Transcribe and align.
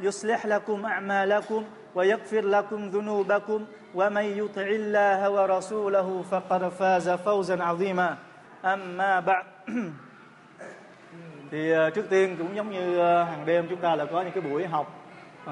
يصلح 0.00 0.46
لكم 0.46 0.86
أعمالكم 0.86 1.64
ويغفر 1.94 2.44
لكم 2.44 2.88
ذنوبكم 2.88 3.64
ومن 3.94 4.24
يطع 4.24 4.62
الله 4.62 5.30
ورسوله 5.30 6.22
فقد 6.30 6.68
فاز 6.68 7.08
فوزا 7.10 7.62
عظيما 7.62 8.16
أما 8.64 9.20
بعد 9.20 9.44
thì 11.50 11.72
uh, 11.72 11.94
trước 11.94 12.10
tiên 12.10 12.36
cũng 12.38 12.56
giống 12.56 12.70
như 12.70 12.98
uh, 12.98 13.28
hàng 13.28 13.46
đêm 13.46 13.66
chúng 13.70 13.80
ta 13.80 13.96
là 13.96 14.04
có 14.04 14.22
những 14.22 14.32
cái 14.32 14.40
buổi 14.40 14.66
học 14.66 14.86
uh, 15.44 15.50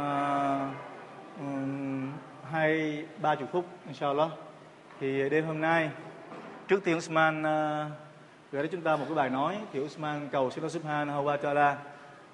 um, 1.40 2.12
hai 2.50 3.04
ba 3.22 3.34
chục 3.34 3.48
phút 3.52 3.64
inshallah 3.86 4.30
thì 5.00 5.28
đêm 5.28 5.46
hôm 5.46 5.60
nay 5.60 5.90
trước 6.68 6.84
tiên 6.84 6.96
Usman 6.96 7.40
uh, 7.40 7.92
gửi 8.52 8.62
đến 8.62 8.72
chúng 8.72 8.80
ta 8.80 8.96
một 8.96 9.04
cái 9.08 9.14
bài 9.14 9.30
nói 9.30 9.58
thì 9.72 9.80
Usman 9.80 10.28
cầu 10.32 10.50
xin 10.50 10.62
Allah 10.62 10.72
Subhanahu 10.72 11.24
wa 11.24 11.36
Taala 11.36 11.76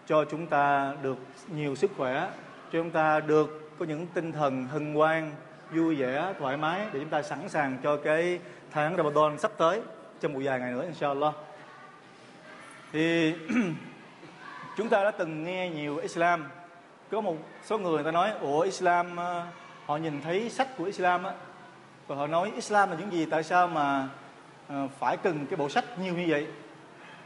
cho 0.08 0.26
chúng 0.26 0.48
ta 0.48 0.94
được 1.02 1.18
nhiều 1.56 1.76
sức 1.76 1.92
khỏe, 1.98 2.30
cho 2.72 2.80
chúng 2.80 2.92
ta 2.92 3.20
được 3.20 3.72
có 3.80 3.86
những 3.86 4.08
tinh 4.14 4.32
thần 4.32 4.66
hân 4.66 4.94
hoan, 4.94 5.32
vui 5.72 5.96
vẻ, 5.96 6.34
thoải 6.40 6.58
mái 6.58 6.88
để 6.94 7.00
chúng 7.00 7.10
ta 7.10 7.22
sẵn 7.22 7.50
sàng 7.50 7.78
cho 7.84 7.98
cái 7.98 8.40
tháng 8.72 8.98
Ramadan 8.98 9.38
sắp 9.40 9.52
tới, 9.58 9.82
trong 10.22 10.34
một 10.34 10.40
vài 10.44 10.60
ngày 10.60 10.72
nữa, 10.72 10.84
inshallah. 10.86 11.34
Thì 12.92 13.34
chúng 14.78 14.90
ta 14.90 15.04
đã 15.04 15.12
từng 15.12 15.44
nghe 15.44 15.70
nhiều 15.70 15.98
Islam. 15.98 16.46
Có 17.12 17.22
một 17.22 17.36
số 17.66 17.78
người 17.78 17.94
người 17.94 18.04
ta 18.04 18.12
nói, 18.12 18.32
ủa, 18.42 18.60
Islam 18.60 19.16
ờ, 19.16 19.46
họ 19.86 19.98
nhìn 19.98 20.22
thấy 20.22 20.50
sách 20.50 20.78
của 20.78 20.84
Islam 20.84 21.24
á. 21.24 21.34
Và 22.08 22.16
họ 22.16 22.28
nói, 22.28 22.52
Islam 22.56 22.90
là 22.90 22.96
những 23.00 23.12
gì 23.12 23.26
tại 23.26 23.44
sao 23.44 23.68
mà 23.68 24.08
ờ, 24.68 24.88
phải 25.00 25.18
cần 25.18 25.46
cái 25.50 25.58
bộ 25.58 25.70
sách 25.70 26.00
nhiều 26.00 26.14
như 26.14 26.26
vậy? 26.28 26.48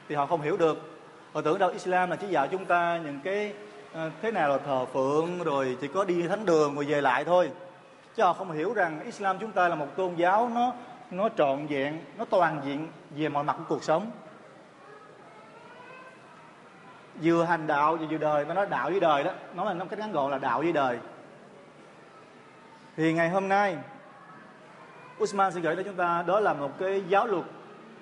Thì 0.09 0.16
họ 0.16 0.25
không 0.25 0.42
hiểu 0.42 0.58
được 0.58 0.97
họ 1.33 1.42
tưởng 1.42 1.59
đâu 1.59 1.70
Islam 1.70 2.09
là 2.09 2.16
chỉ 2.16 2.28
dạy 2.28 2.47
chúng 2.52 2.66
ta 2.66 3.00
những 3.03 3.20
cái 3.23 3.53
ờ, 3.94 4.09
thế 4.22 4.31
nào 4.31 4.50
là 4.50 4.58
thờ 4.58 4.86
phượng, 4.86 5.44
rồi 5.44 5.78
chỉ 5.81 5.88
có 5.88 6.03
đi 6.03 6.28
thánh 6.28 6.45
đường 6.45 6.75
rồi 6.75 6.86
về 6.86 7.02
lại 7.02 7.25
thôi. 7.25 7.52
Chứ 8.16 8.23
họ 8.23 8.33
không 8.33 8.52
hiểu 8.52 8.73
rằng 8.73 9.00
Islam 9.06 9.39
chúng 9.39 9.52
ta 9.52 9.67
là 9.67 9.75
một 9.75 9.88
tôn 9.95 10.16
giáo, 10.16 10.50
nó 10.55 10.73
nó 11.11 11.30
trọn 11.38 11.67
vẹn, 11.67 12.00
nó 12.17 12.25
toàn 12.25 12.61
diện 12.66 12.88
về 13.16 13.30
mọi 13.30 13.44
mặt 13.44 13.55
của 13.58 13.64
cuộc 13.67 13.83
sống. 13.83 14.11
Vừa 17.22 17.44
hành 17.44 17.67
đạo 17.67 17.95
vừa 17.95 18.05
vừa 18.05 18.17
đời 18.17 18.45
nó 18.45 18.53
nói 18.53 18.67
đạo 18.70 18.89
với 18.89 19.00
đời 19.00 19.23
đó, 19.23 19.32
nó 19.55 19.64
là 19.64 19.73
nó 19.73 19.86
cách 19.86 19.99
ngắn 19.99 20.11
gọn 20.11 20.32
là 20.32 20.37
đạo 20.37 20.60
với 20.60 20.71
đời. 20.71 20.98
Thì 22.98 23.14
ngày 23.14 23.30
hôm 23.30 23.48
nay, 23.48 23.77
Usman 25.23 25.52
sẽ 25.52 25.60
gửi 25.60 25.76
cho 25.76 25.83
chúng 25.83 25.95
ta, 25.95 26.23
đó 26.27 26.39
là 26.39 26.54
một 26.54 26.71
cái 26.80 27.04
giáo 27.08 27.27
luật, 27.27 27.43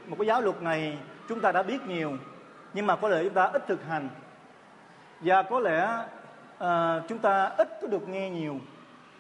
một 0.08 0.16
cái 0.20 0.28
giáo 0.28 0.42
luật 0.42 0.62
này 0.62 0.98
chúng 1.30 1.42
ta 1.42 1.52
đã 1.52 1.64
biết 1.64 1.88
nhiều 1.88 2.12
nhưng 2.76 2.88
mà 2.88 2.96
có 2.96 3.10
lẽ 3.10 3.24
chúng 3.24 3.34
ta 3.34 3.44
ít 3.44 3.68
thực 3.68 3.86
hành. 3.90 4.10
Và 5.22 5.44
có 5.44 5.60
lẽ 5.60 5.90
uh, 6.64 7.08
chúng 7.08 7.20
ta 7.20 7.52
ít 7.58 7.70
có 7.82 7.88
được 7.88 8.10
nghe 8.10 8.30
nhiều 8.30 8.60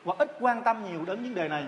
hoặc 0.06 0.18
ít 0.18 0.38
quan 0.40 0.64
tâm 0.64 0.84
nhiều 0.84 1.06
đến 1.06 1.24
vấn 1.24 1.36
đề 1.36 1.48
này. 1.48 1.68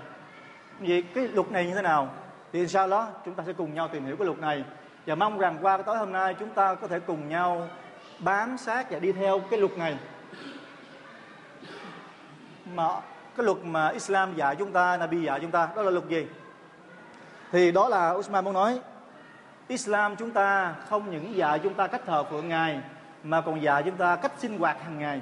Vậy 0.80 1.04
cái 1.16 1.28
luật 1.28 1.52
này 1.52 1.66
như 1.66 1.76
thế 1.76 1.82
nào? 1.82 2.10
Thì 2.54 2.68
sau 2.68 2.88
đó 2.88 3.08
chúng 3.26 3.34
ta 3.34 3.44
sẽ 3.48 3.54
cùng 3.54 3.74
nhau 3.74 3.88
tìm 3.88 4.06
hiểu 4.06 4.16
cái 4.18 4.26
luật 4.26 4.40
này. 4.40 4.64
Và 5.06 5.16
mong 5.16 5.40
rằng 5.40 5.58
qua 5.62 5.78
cái 5.78 5.84
tối 5.84 5.98
hôm 5.98 6.12
nay 6.12 6.36
chúng 6.40 6.50
ta 6.50 6.76
có 6.76 6.88
thể 6.88 7.00
cùng 7.00 7.30
nhau 7.30 7.68
bám 8.20 8.58
sát 8.58 8.92
và 8.92 9.00
đi 9.00 9.12
theo 9.12 9.40
cái 9.40 9.60
luật 9.60 9.78
này. 9.78 9.98
Mà 12.74 12.88
cái 13.38 13.46
luật 13.46 13.58
mà 13.64 13.90
Islam 13.90 14.36
dạy 14.36 14.56
chúng 14.56 14.72
ta, 14.72 14.98
Nabi 14.98 15.26
dạy 15.26 15.40
chúng 15.40 15.52
ta 15.52 15.70
đó 15.76 15.82
là 15.82 15.92
luật 15.92 16.08
gì? 16.08 16.28
Thì 17.52 17.72
đó 17.72 17.90
là 17.90 18.10
Usman 18.10 18.46
muốn 18.46 18.54
nói 18.54 18.80
Islam 19.68 20.16
chúng 20.16 20.32
ta 20.32 20.76
không 20.90 21.12
những 21.12 21.36
dạy 21.36 21.60
chúng 21.64 21.74
ta 21.74 21.88
cách 21.88 22.02
thờ 22.06 22.24
phượng 22.24 22.50
Ngài 22.50 22.82
mà 23.24 23.42
còn 23.42 23.62
dạy 23.62 23.84
chúng 23.84 23.98
ta 23.98 24.16
cách 24.16 24.32
sinh 24.38 24.60
hoạt 24.60 24.84
hàng 24.84 25.00
ngày. 25.00 25.22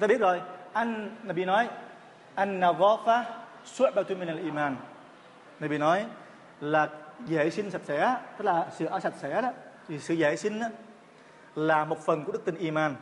Ta 0.00 0.06
biết 0.06 0.20
rồi, 0.20 0.40
anh 0.72 1.16
Nabi 1.22 1.44
nói 1.44 1.68
anh 2.34 2.60
navafa 2.60 3.22
su'batun 3.64 4.18
min 4.18 4.28
al-iman. 4.28 4.76
Nabi 5.60 5.78
nói 5.78 6.06
là 6.60 6.88
vệ 7.18 7.50
sinh 7.50 7.70
sạch 7.70 7.82
sẽ, 7.84 8.16
tức 8.38 8.44
là 8.44 8.66
sự 8.76 8.86
ở 8.86 9.00
sạch 9.00 9.14
sẽ 9.20 9.42
đó 9.42 9.52
thì 9.88 9.98
sự 9.98 10.16
vệ 10.18 10.36
sinh 10.36 10.60
đó, 10.60 10.66
là 11.54 11.84
một 11.84 11.98
phần 12.06 12.24
của 12.24 12.32
đức 12.32 12.44
tin 12.44 12.54
iman 12.54 12.94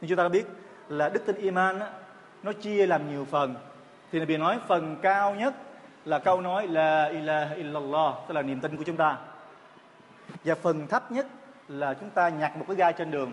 nhưng 0.00 0.08
chúng 0.08 0.16
ta 0.16 0.22
đã 0.22 0.28
biết 0.28 0.46
là 0.88 1.08
đức 1.08 1.26
tin 1.26 1.36
iman 1.36 1.78
đó, 1.78 1.86
nó 2.42 2.52
chia 2.52 2.86
làm 2.86 3.10
nhiều 3.10 3.26
phần 3.30 3.54
thì 4.12 4.18
Nabi 4.18 4.36
nói 4.36 4.58
phần 4.68 4.96
cao 5.02 5.34
nhất 5.34 5.54
là 6.04 6.18
câu 6.18 6.40
nói 6.40 6.66
là 6.66 7.04
ilaha 7.06 7.54
illallah, 7.54 8.14
tức 8.28 8.34
là 8.34 8.42
niềm 8.42 8.60
tin 8.60 8.76
của 8.76 8.84
chúng 8.84 8.96
ta. 8.96 9.16
Và 10.44 10.54
phần 10.54 10.86
thấp 10.86 11.12
nhất 11.12 11.26
là 11.68 11.94
chúng 11.94 12.10
ta 12.10 12.28
nhặt 12.28 12.56
một 12.56 12.64
cái 12.68 12.76
gai 12.76 12.92
trên 12.92 13.10
đường. 13.10 13.32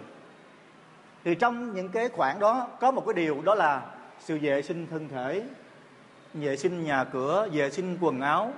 Thì 1.24 1.36
trong 1.36 1.74
những 1.74 1.90
cái 1.90 2.10
khoản 2.10 2.40
đó, 2.40 2.68
có 2.80 2.92
một 2.92 3.04
cái 3.06 3.14
điều 3.14 3.42
đó 3.42 3.56
là 3.56 3.82
sự 4.20 4.40
vệ 4.42 4.62
sinh 4.62 4.88
thân 4.92 5.10
thể, 5.10 5.44
vệ 6.34 6.58
sinh 6.58 6.84
nhà 6.86 7.04
cửa, 7.04 7.48
vệ 7.52 7.70
sinh 7.70 7.98
quần 8.02 8.22
áo. 8.22 8.54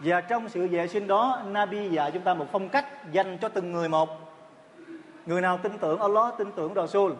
Và 0.00 0.20
trong 0.20 0.48
sự 0.48 0.68
vệ 0.68 0.88
sinh 0.88 1.06
đó, 1.06 1.42
Nabi 1.46 1.88
dạy 1.88 2.10
chúng 2.10 2.22
ta 2.22 2.34
một 2.34 2.46
phong 2.52 2.68
cách 2.68 3.12
dành 3.12 3.38
cho 3.38 3.48
từng 3.48 3.72
người 3.72 3.88
một. 3.88 4.34
Người 5.26 5.40
nào 5.40 5.58
tin 5.58 5.78
tưởng 5.78 6.00
Allah, 6.00 6.34
tin 6.38 6.52
tưởng 6.52 6.74
Rasul, 6.74 7.12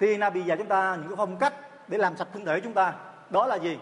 thì 0.00 0.16
Nabi 0.16 0.42
dạy 0.42 0.56
chúng 0.58 0.66
ta 0.66 0.96
những 0.96 1.08
cái 1.08 1.16
phong 1.16 1.36
cách 1.36 1.54
để 1.88 1.98
làm 1.98 2.16
sạch 2.16 2.28
thân 2.32 2.44
thể 2.44 2.60
chúng 2.60 2.72
ta. 2.72 2.92
Đó 3.30 3.46
là 3.46 3.56
gì? 3.56 3.78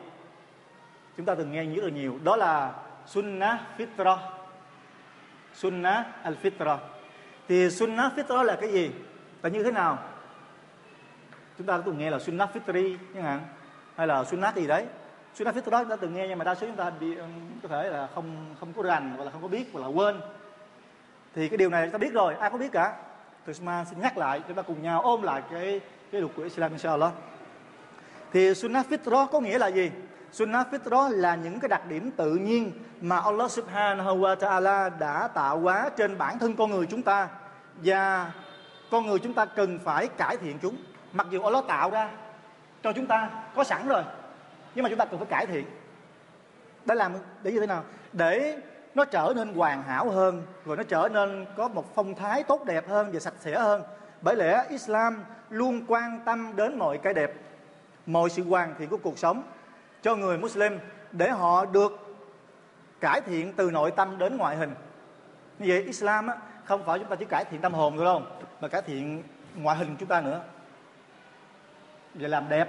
Chúng 1.17 1.27
ta 1.27 1.35
từng 1.35 1.53
nghe 1.53 1.65
rất 1.65 1.85
là 1.85 1.91
nhiều. 1.91 2.19
Đó 2.25 2.37
là 2.37 2.73
sunnah 3.07 3.61
fitra 3.79 4.17
sunnah 5.55 6.07
al 6.23 6.35
fitra 6.43 6.77
thì 7.49 7.71
sunnah 7.71 8.13
fitra 8.17 8.43
là 8.43 8.57
cái 8.61 8.73
gì? 8.73 8.91
Là 9.43 9.49
như 9.49 9.63
thế 9.63 9.71
nào? 9.71 9.99
Chúng 11.59 11.67
ta 11.67 11.79
từng 11.87 11.99
nghe 11.99 12.11
là 12.11 12.19
sunnah 12.19 12.51
fitri, 12.55 12.97
chẳng 13.15 13.23
hạn, 13.23 13.41
hay 13.97 14.07
là 14.07 14.25
sunnah 14.25 14.57
gì 14.57 14.67
đấy. 14.67 14.87
Sunnah 15.35 15.57
fitra 15.57 15.83
chúng 15.83 15.91
ta 15.91 15.97
từng 15.97 16.15
nghe, 16.15 16.29
nhưng 16.29 16.39
mà 16.39 16.45
đa 16.45 16.55
số 16.55 16.67
chúng 16.67 16.77
ta 16.77 16.91
bị 16.91 17.17
um, 17.17 17.31
có 17.63 17.69
thể 17.69 17.91
là 17.91 18.09
không 18.15 18.55
không 18.61 18.73
có 18.73 18.83
rành, 18.83 19.13
hoặc 19.17 19.25
là 19.25 19.31
không 19.31 19.43
có 19.43 19.49
biết, 19.49 19.65
hoặc 19.73 19.81
là 19.81 19.87
quên. 19.87 20.21
Thì 21.35 21.49
cái 21.49 21.57
điều 21.57 21.71
này 21.71 21.87
chúng 21.87 21.93
ta 21.93 21.99
biết 21.99 22.13
rồi, 22.13 22.35
ai 22.35 22.51
có 22.51 22.59
biết 22.59 22.73
cả? 22.73 22.97
Thì 23.47 23.51
Usman 23.51 23.87
xin 23.87 24.01
nhắc 24.01 24.19
lại, 24.19 24.41
chúng 24.49 24.57
ta 24.57 24.63
cùng 24.63 24.83
nhau 24.83 25.03
ôm 25.03 25.23
lại 25.23 25.43
cái 25.51 25.81
cái 26.13 26.21
luật 26.21 26.33
của 26.37 26.43
Islam 26.43 26.71
inshallah 26.71 27.13
thì 28.33 28.55
sunnah 28.55 28.87
fitra 28.91 29.27
có 29.27 29.41
nghĩa 29.41 29.59
là 29.59 29.67
gì? 29.67 29.91
Sunnah 30.35 30.67
fitra 30.71 31.11
là 31.11 31.35
những 31.35 31.61
cái 31.61 31.69
đặc 31.69 31.87
điểm 31.89 32.11
tự 32.11 32.35
nhiên 32.35 32.73
mà 33.01 33.19
Allah 33.19 33.51
subhanahu 33.51 34.19
wa 34.19 34.37
ta'ala 34.37 34.91
đã 34.99 35.29
tạo 35.29 35.59
hóa 35.59 35.91
trên 35.97 36.19
bản 36.19 36.39
thân 36.39 36.57
con 36.57 36.71
người 36.71 36.87
chúng 36.87 37.03
ta. 37.03 37.29
Và 37.77 38.33
con 38.91 39.07
người 39.07 39.19
chúng 39.19 39.35
ta 39.35 39.45
cần 39.45 39.79
phải 39.79 40.09
cải 40.09 40.37
thiện 40.37 40.59
chúng. 40.63 40.77
Mặc 41.13 41.27
dù 41.31 41.43
Allah 41.43 41.65
tạo 41.69 41.91
ra 41.91 42.11
cho 42.83 42.93
chúng 42.93 43.07
ta 43.07 43.31
có 43.55 43.65
sẵn 43.65 43.89
rồi, 43.89 44.03
nhưng 44.75 44.83
mà 44.83 44.89
chúng 44.89 44.99
ta 44.99 45.05
cần 45.05 45.19
phải 45.19 45.27
cải 45.27 45.47
thiện. 45.47 45.65
Để 46.87 46.95
làm 46.95 47.13
để 47.43 47.53
như 47.53 47.61
thế 47.61 47.67
nào? 47.67 47.85
Để 48.13 48.59
nó 48.95 49.05
trở 49.05 49.33
nên 49.37 49.55
hoàn 49.55 49.83
hảo 49.83 50.11
hơn, 50.11 50.43
rồi 50.65 50.77
nó 50.77 50.83
trở 50.83 51.09
nên 51.13 51.47
có 51.57 51.69
một 51.69 51.95
phong 51.95 52.15
thái 52.15 52.43
tốt 52.43 52.65
đẹp 52.65 52.89
hơn 52.89 53.11
và 53.13 53.21
sạch 53.21 53.35
sẽ 53.41 53.59
hơn. 53.59 53.83
Bởi 54.21 54.37
lẽ 54.37 54.65
Islam 54.69 55.25
luôn 55.51 55.85
quan 55.89 56.21
tâm 56.25 56.57
đến 56.57 56.79
mọi 56.79 56.99
cái 56.99 57.15
đẹp, 57.15 57.33
mọi 58.07 58.31
sự 58.31 58.45
hoàn 58.45 58.75
thiện 58.79 58.89
của 58.89 58.99
cuộc 59.03 59.19
sống 59.19 59.43
cho 60.05 60.17
người 60.17 60.39
Muslim 60.39 60.79
để 61.13 61.31
họ 61.31 61.67
được 61.67 62.17
cải 63.01 63.21
thiện 63.21 63.53
từ 63.53 63.71
nội 63.71 63.91
tâm 63.91 64.19
đến 64.19 64.37
ngoại 64.37 64.57
hình. 64.57 64.75
Như 65.59 65.67
vậy 65.69 65.83
Islam 65.83 66.27
á, 66.27 66.37
không 66.65 66.85
phải 66.85 66.99
chúng 66.99 67.09
ta 67.09 67.17
chỉ 67.17 67.25
cải 67.25 67.45
thiện 67.45 67.61
tâm 67.61 67.75
hồn 67.75 67.97
thôi 67.97 68.05
đâu 68.05 68.23
mà 68.61 68.69
cải 68.69 68.83
thiện 68.83 69.23
ngoại 69.57 69.77
hình 69.77 69.97
chúng 69.99 70.09
ta 70.09 70.21
nữa. 70.21 70.41
Và 72.15 72.29
làm 72.29 72.49
đẹp. 72.49 72.69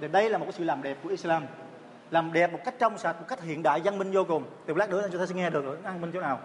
Thì 0.00 0.08
đây 0.08 0.30
là 0.30 0.38
một 0.38 0.44
cái 0.44 0.52
sự 0.52 0.64
làm 0.64 0.82
đẹp 0.82 0.96
của 1.02 1.08
Islam. 1.08 1.44
Làm 2.10 2.32
đẹp 2.32 2.52
một 2.52 2.58
cách 2.64 2.74
trong 2.78 2.98
sạch 2.98 3.16
một 3.20 3.26
cách 3.28 3.42
hiện 3.42 3.62
đại 3.62 3.80
văn 3.84 3.98
minh 3.98 4.12
vô 4.12 4.24
cùng. 4.24 4.44
Thì 4.66 4.74
lát 4.76 4.90
nữa 4.90 5.08
chúng 5.12 5.20
ta 5.20 5.26
sẽ 5.26 5.34
nghe 5.34 5.50
được 5.50 5.80
văn 5.82 6.00
minh 6.00 6.10
chỗ 6.14 6.20
nào? 6.20 6.40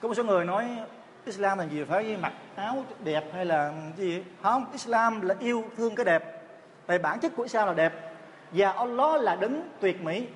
Có 0.00 0.08
một 0.08 0.14
số 0.14 0.24
người 0.24 0.44
nói 0.44 0.78
Islam 1.24 1.58
là 1.58 1.64
gì? 1.64 1.84
Phải 1.84 2.16
mặc 2.16 2.32
áo 2.56 2.84
đẹp 3.04 3.24
hay 3.32 3.44
là 3.44 3.72
gì? 3.96 4.24
Không 4.42 4.64
Islam 4.72 5.20
là 5.20 5.34
yêu 5.38 5.64
thương 5.76 5.94
cái 5.94 6.04
đẹp. 6.04 6.42
Tại 6.86 6.98
bản 6.98 7.20
chất 7.20 7.32
của 7.36 7.42
Islam 7.42 7.68
là 7.68 7.74
đẹp 7.74 8.07
và 8.52 8.70
Allah 8.70 9.20
là 9.20 9.36
đứng 9.36 9.68
tuyệt 9.80 10.02
mỹ. 10.02 10.26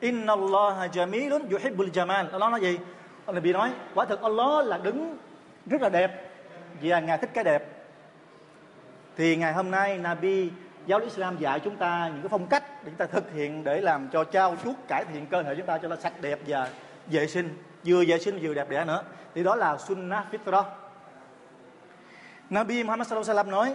Inna 0.00 0.32
Allah 0.32 0.90
jamilun 0.92 1.50
yuhibbul 1.50 1.88
jamal. 1.88 2.26
Allah 2.32 2.50
nói 2.50 2.60
gì? 2.60 2.78
Allah 3.26 3.42
bị 3.42 3.52
nói, 3.52 3.70
quả 3.94 4.04
thực 4.04 4.22
Allah 4.22 4.66
là 4.66 4.78
đứng 4.78 5.18
rất 5.66 5.82
là 5.82 5.88
đẹp. 5.88 6.30
Và 6.82 7.00
ngài 7.00 7.18
thích 7.18 7.30
cái 7.34 7.44
đẹp. 7.44 7.84
Thì 9.16 9.36
ngày 9.36 9.52
hôm 9.52 9.70
nay 9.70 9.98
Nabi, 9.98 10.50
giáo 10.86 10.98
lý 10.98 11.04
Islam 11.04 11.38
dạy 11.38 11.60
chúng 11.60 11.76
ta 11.76 12.08
những 12.12 12.22
cái 12.22 12.28
phong 12.28 12.46
cách 12.46 12.64
để 12.84 12.90
chúng 12.90 12.94
ta 12.94 13.06
thực 13.06 13.32
hiện 13.32 13.64
để 13.64 13.80
làm 13.80 14.08
cho 14.12 14.24
trao 14.24 14.56
chuốt, 14.64 14.74
cải 14.88 15.04
thiện 15.04 15.26
cơ 15.26 15.42
thể 15.42 15.54
chúng 15.54 15.66
ta 15.66 15.78
cho 15.78 15.88
nó 15.88 15.96
sạch 15.96 16.20
đẹp 16.20 16.38
và 16.46 16.68
vệ 17.06 17.26
sinh. 17.26 17.62
Vừa 17.84 18.04
vệ 18.06 18.18
sinh 18.18 18.38
vừa 18.42 18.54
đẹp 18.54 18.70
đẽ 18.70 18.84
nữa. 18.84 19.02
Thì 19.34 19.42
đó 19.42 19.56
là 19.56 19.78
sunnah 19.78 20.26
fitrah. 20.32 20.64
Nabi 22.50 22.82
Muhammad 22.82 23.08
sallallahu 23.08 23.30
alaihi 23.30 23.48
wasallam 23.48 23.50
nói, 23.50 23.74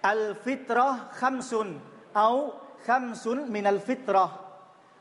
al 0.00 0.32
fitrah 0.44 0.94
khamsun 1.12 1.78
au 2.12 2.52
خمس 2.86 3.26
min 3.48 3.64
al 3.64 3.78
fitrah 3.78 4.28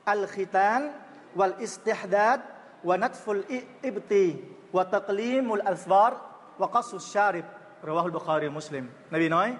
al 0.05 0.25
khitan 0.27 0.93
wal 1.35 1.53
istihdad 1.59 2.39
wa 2.83 2.97
وقص 2.97 3.43
ibti 3.81 4.35
wa 4.73 4.83
taqlimul 4.83 5.61
asfar 5.65 6.13
wa 6.59 6.67
sharib 6.99 7.45
muslim. 8.53 8.87
Nabi 9.11 9.29
nói 9.29 9.55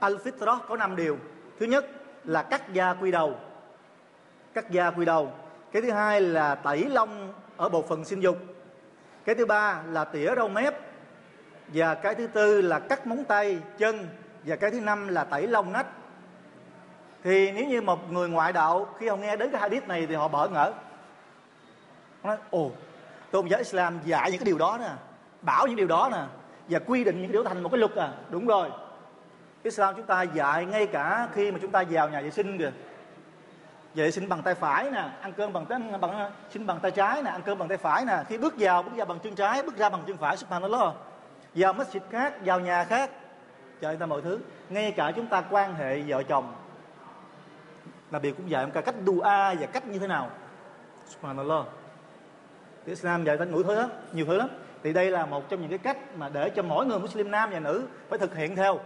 al 0.00 0.16
fitrah 0.16 0.58
có 0.68 0.76
năm 0.76 0.96
điều. 0.96 1.16
Thứ 1.58 1.66
nhất 1.66 1.86
là 2.24 2.42
cắt 2.42 2.72
da 2.72 2.94
quy 2.94 3.10
đầu. 3.10 3.34
Cắt 4.54 4.70
da 4.70 4.90
quy 4.90 5.04
đầu. 5.04 5.32
Cái 5.72 5.82
thứ 5.82 5.90
hai 5.90 6.20
là 6.20 6.54
tẩy 6.54 6.84
lông 6.84 7.32
ở 7.56 7.68
bộ 7.68 7.82
phận 7.82 8.04
sinh 8.04 8.20
dục. 8.20 8.36
Cái 9.24 9.34
thứ 9.34 9.46
ba 9.46 9.82
là 9.86 10.04
tỉa 10.04 10.34
râu 10.36 10.48
mép. 10.48 10.74
Và 11.68 11.94
cái 11.94 12.14
thứ 12.14 12.26
tư 12.26 12.60
là 12.60 12.78
cắt 12.78 13.06
móng 13.06 13.24
tay, 13.24 13.58
chân. 13.78 14.08
Và 14.44 14.56
cái 14.56 14.70
thứ 14.70 14.80
năm 14.80 15.08
là 15.08 15.24
tẩy 15.24 15.46
lông 15.46 15.72
nách 15.72 15.86
thì 17.28 17.52
nếu 17.52 17.66
như 17.66 17.80
một 17.80 18.12
người 18.12 18.28
ngoại 18.28 18.52
đạo, 18.52 18.86
khi 18.98 19.08
họ 19.08 19.16
nghe 19.16 19.36
đến 19.36 19.50
cái 19.50 19.60
hadith 19.60 19.88
này 19.88 20.06
thì 20.06 20.14
họ 20.14 20.28
bỡ 20.28 20.48
ngỡ. 20.48 20.72
Họ 22.22 22.28
nói, 22.28 22.36
ồ, 22.50 22.70
tôn 23.30 23.46
giáo 23.46 23.58
Islam 23.58 23.98
dạy 24.04 24.30
những 24.30 24.38
cái 24.38 24.44
điều 24.44 24.58
đó 24.58 24.78
nè, 24.80 24.88
bảo 25.42 25.66
những 25.66 25.76
điều 25.76 25.86
đó 25.86 26.08
nè, 26.12 26.22
và 26.68 26.78
quy 26.86 27.04
định 27.04 27.22
những 27.22 27.32
điều 27.32 27.44
thành 27.44 27.62
một 27.62 27.68
cái 27.68 27.78
luật 27.78 27.94
à. 27.96 28.12
Đúng 28.30 28.46
rồi. 28.46 28.70
Islam 29.62 29.94
chúng 29.96 30.06
ta 30.06 30.22
dạy 30.22 30.66
ngay 30.66 30.86
cả 30.86 31.28
khi 31.32 31.50
mà 31.50 31.58
chúng 31.62 31.70
ta 31.70 31.84
vào 31.90 32.08
nhà 32.08 32.20
vệ 32.20 32.30
sinh 32.30 32.58
kìa. 32.58 32.70
Vệ 33.94 34.10
sinh 34.10 34.28
bằng 34.28 34.42
tay 34.42 34.54
phải 34.54 34.90
nè, 34.90 35.04
ăn 35.20 35.32
cơm 35.32 35.52
bằng 35.52 35.66
tay, 35.66 35.78
bằng 36.00 36.30
sinh 36.50 36.66
bằng 36.66 36.80
tay 36.80 36.90
trái 36.90 37.22
nè, 37.22 37.30
ăn 37.30 37.42
cơm 37.42 37.58
bằng 37.58 37.68
tay 37.68 37.78
phải 37.78 38.04
nè. 38.04 38.18
Khi 38.28 38.38
bước 38.38 38.54
vào, 38.58 38.82
bước 38.82 38.92
ra 38.96 39.04
bằng 39.04 39.18
chân 39.18 39.34
trái, 39.34 39.62
bước 39.62 39.76
ra 39.76 39.88
bằng 39.88 40.02
chân 40.06 40.16
phải, 40.16 40.36
subhanallah. 40.36 40.94
Vào 41.54 41.72
masjid 41.72 42.00
khác, 42.10 42.34
vào 42.44 42.60
nhà 42.60 42.84
khác, 42.84 43.10
trời 43.80 43.96
ta 43.96 44.06
mọi 44.06 44.22
thứ. 44.22 44.38
Ngay 44.68 44.92
cả 44.92 45.12
chúng 45.16 45.26
ta 45.26 45.42
quan 45.50 45.74
hệ 45.74 46.00
vợ 46.00 46.22
chồng 46.22 46.54
là 48.10 48.18
bị 48.18 48.32
cũng 48.32 48.50
dạy 48.50 48.66
cả 48.74 48.80
cách 48.80 48.94
dua 49.06 49.20
và 49.22 49.66
cách 49.72 49.86
như 49.86 49.98
thế 49.98 50.06
nào. 50.06 50.30
Subhanallah. 51.08 51.66
Thì 52.84 52.92
Islam 52.92 53.24
dạy 53.24 53.36
ta 53.36 53.44
đủ 53.44 53.62
thứ 53.62 53.74
lắm 53.74 53.90
nhiều 54.12 54.26
thứ 54.26 54.36
lắm. 54.36 54.48
Thì 54.82 54.92
đây 54.92 55.10
là 55.10 55.26
một 55.26 55.48
trong 55.48 55.60
những 55.60 55.70
cái 55.70 55.78
cách 55.78 55.96
mà 56.16 56.28
để 56.28 56.50
cho 56.50 56.62
mỗi 56.62 56.86
người 56.86 56.98
Muslim 56.98 57.30
nam 57.30 57.50
và 57.50 57.60
nữ 57.60 57.86
phải 58.08 58.18
thực 58.18 58.36
hiện 58.36 58.56
theo. 58.56 58.80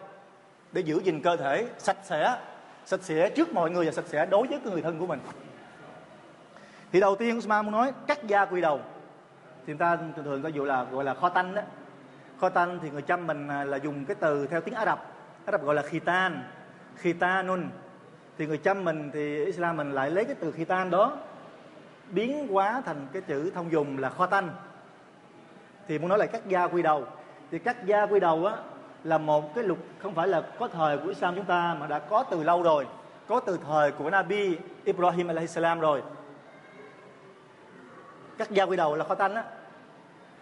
Để 0.73 0.81
giữ 0.81 1.01
gìn 1.05 1.23
cơ 1.23 1.37
thể 1.37 1.67
sạch 1.79 1.97
sẽ 2.03 2.39
sạch 2.85 3.01
sẽ 3.03 3.31
trước 3.31 3.53
mọi 3.53 3.71
người 3.71 3.87
và 3.87 3.93
sạch 3.93 4.05
sẽ 4.07 4.27
đối 4.27 4.47
với 4.47 4.61
người 4.65 4.83
thân 4.83 4.99
của 4.99 5.07
mình. 5.07 5.21
Thì 6.93 7.01
đầu 7.01 7.17
tiên 7.17 7.39
Usman 7.39 7.65
muốn 7.65 7.73
nói 7.73 7.93
cắt 8.07 8.27
da 8.27 8.45
quy 8.45 8.61
đầu. 8.61 8.81
Thì 9.67 9.73
người 9.73 9.79
ta 9.79 9.97
thường 9.97 10.25
thường 10.25 10.43
có 10.43 10.49
dụ 10.49 10.65
là 10.65 10.85
gọi 10.85 11.05
là 11.05 11.15
kho 11.15 11.29
tanh 11.29 11.55
đó. 11.55 11.63
Kho 12.41 12.49
tanh 12.49 12.79
thì 12.83 12.91
người 12.91 13.03
chăm 13.03 13.27
mình 13.27 13.49
là 13.49 13.77
dùng 13.77 14.05
cái 14.05 14.15
từ 14.21 14.47
theo 14.47 14.61
tiếng 14.61 14.75
Ả 14.75 14.85
Rập. 14.85 15.07
Ả 15.47 15.53
Rập 15.53 15.63
gọi 15.63 15.75
là 15.75 15.83
khitan. 15.83 16.43
Khitanun 16.97 17.69
thì 18.43 18.49
người 18.49 18.59
chăm 18.59 18.85
mình 18.85 19.11
thì 19.15 19.44
Islam 19.44 19.77
mình 19.77 19.93
lại 19.93 20.11
lấy 20.11 20.25
cái 20.25 20.35
từ 20.41 20.53
khitan 20.53 20.91
đó, 20.91 21.12
biến 22.11 22.49
hóa 22.49 22.83
thành 22.87 23.06
cái 23.12 23.23
chữ 23.23 23.50
thông 23.55 23.73
dùng 23.73 23.99
là 23.99 24.09
kho 24.11 24.27
tanh. 24.27 24.50
Thì 25.89 25.99
muốn 25.99 26.09
nói 26.09 26.19
là 26.19 26.27
cắt 26.27 26.47
da 26.47 26.67
quy 26.67 26.83
đầu. 26.83 27.05
Thì 27.50 27.59
cắt 27.59 27.87
da 27.87 28.06
quy 28.06 28.21
đầu 28.21 28.47
á, 28.47 28.56
là 29.05 29.19
một 29.19 29.55
cái 29.55 29.65
luật 29.65 29.79
không 29.99 30.15
phải 30.15 30.29
là 30.29 30.43
có 30.59 30.69
thời 30.69 30.99
của 30.99 31.09
Islam 31.09 31.35
chúng 31.37 31.44
ta 31.44 31.77
mà 31.81 31.87
đã 31.87 31.99
có 31.99 32.23
từ 32.23 32.43
lâu 32.43 32.62
rồi. 32.62 32.87
Có 33.29 33.41
từ 33.41 33.59
thời 33.67 33.93
của 33.93 34.11
Nabi 34.11 34.56
Ibrahim 34.85 35.29
alaihissalam 35.29 35.81
rồi. 35.81 36.03
Cắt 38.39 38.50
da 38.50 38.65
quy 38.65 38.77
đầu 38.77 38.97
là 38.97 39.05
kho 39.05 39.15
tanh 39.15 39.35
á. 39.35 39.44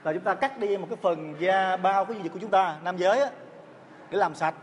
Là 0.05 0.13
chúng 0.13 0.23
ta 0.23 0.35
cắt 0.35 0.59
đi 0.59 0.77
một 0.77 0.87
cái 0.91 0.99
phần 1.03 1.35
da 1.39 1.77
bao, 1.77 2.05
cái 2.05 2.17
gì 2.23 2.29
của 2.29 2.39
chúng 2.39 2.51
ta, 2.51 2.77
nam 2.85 2.97
giới 2.97 3.21
á, 3.21 3.31
để 4.11 4.19
làm 4.19 4.35
sạch 4.35 4.55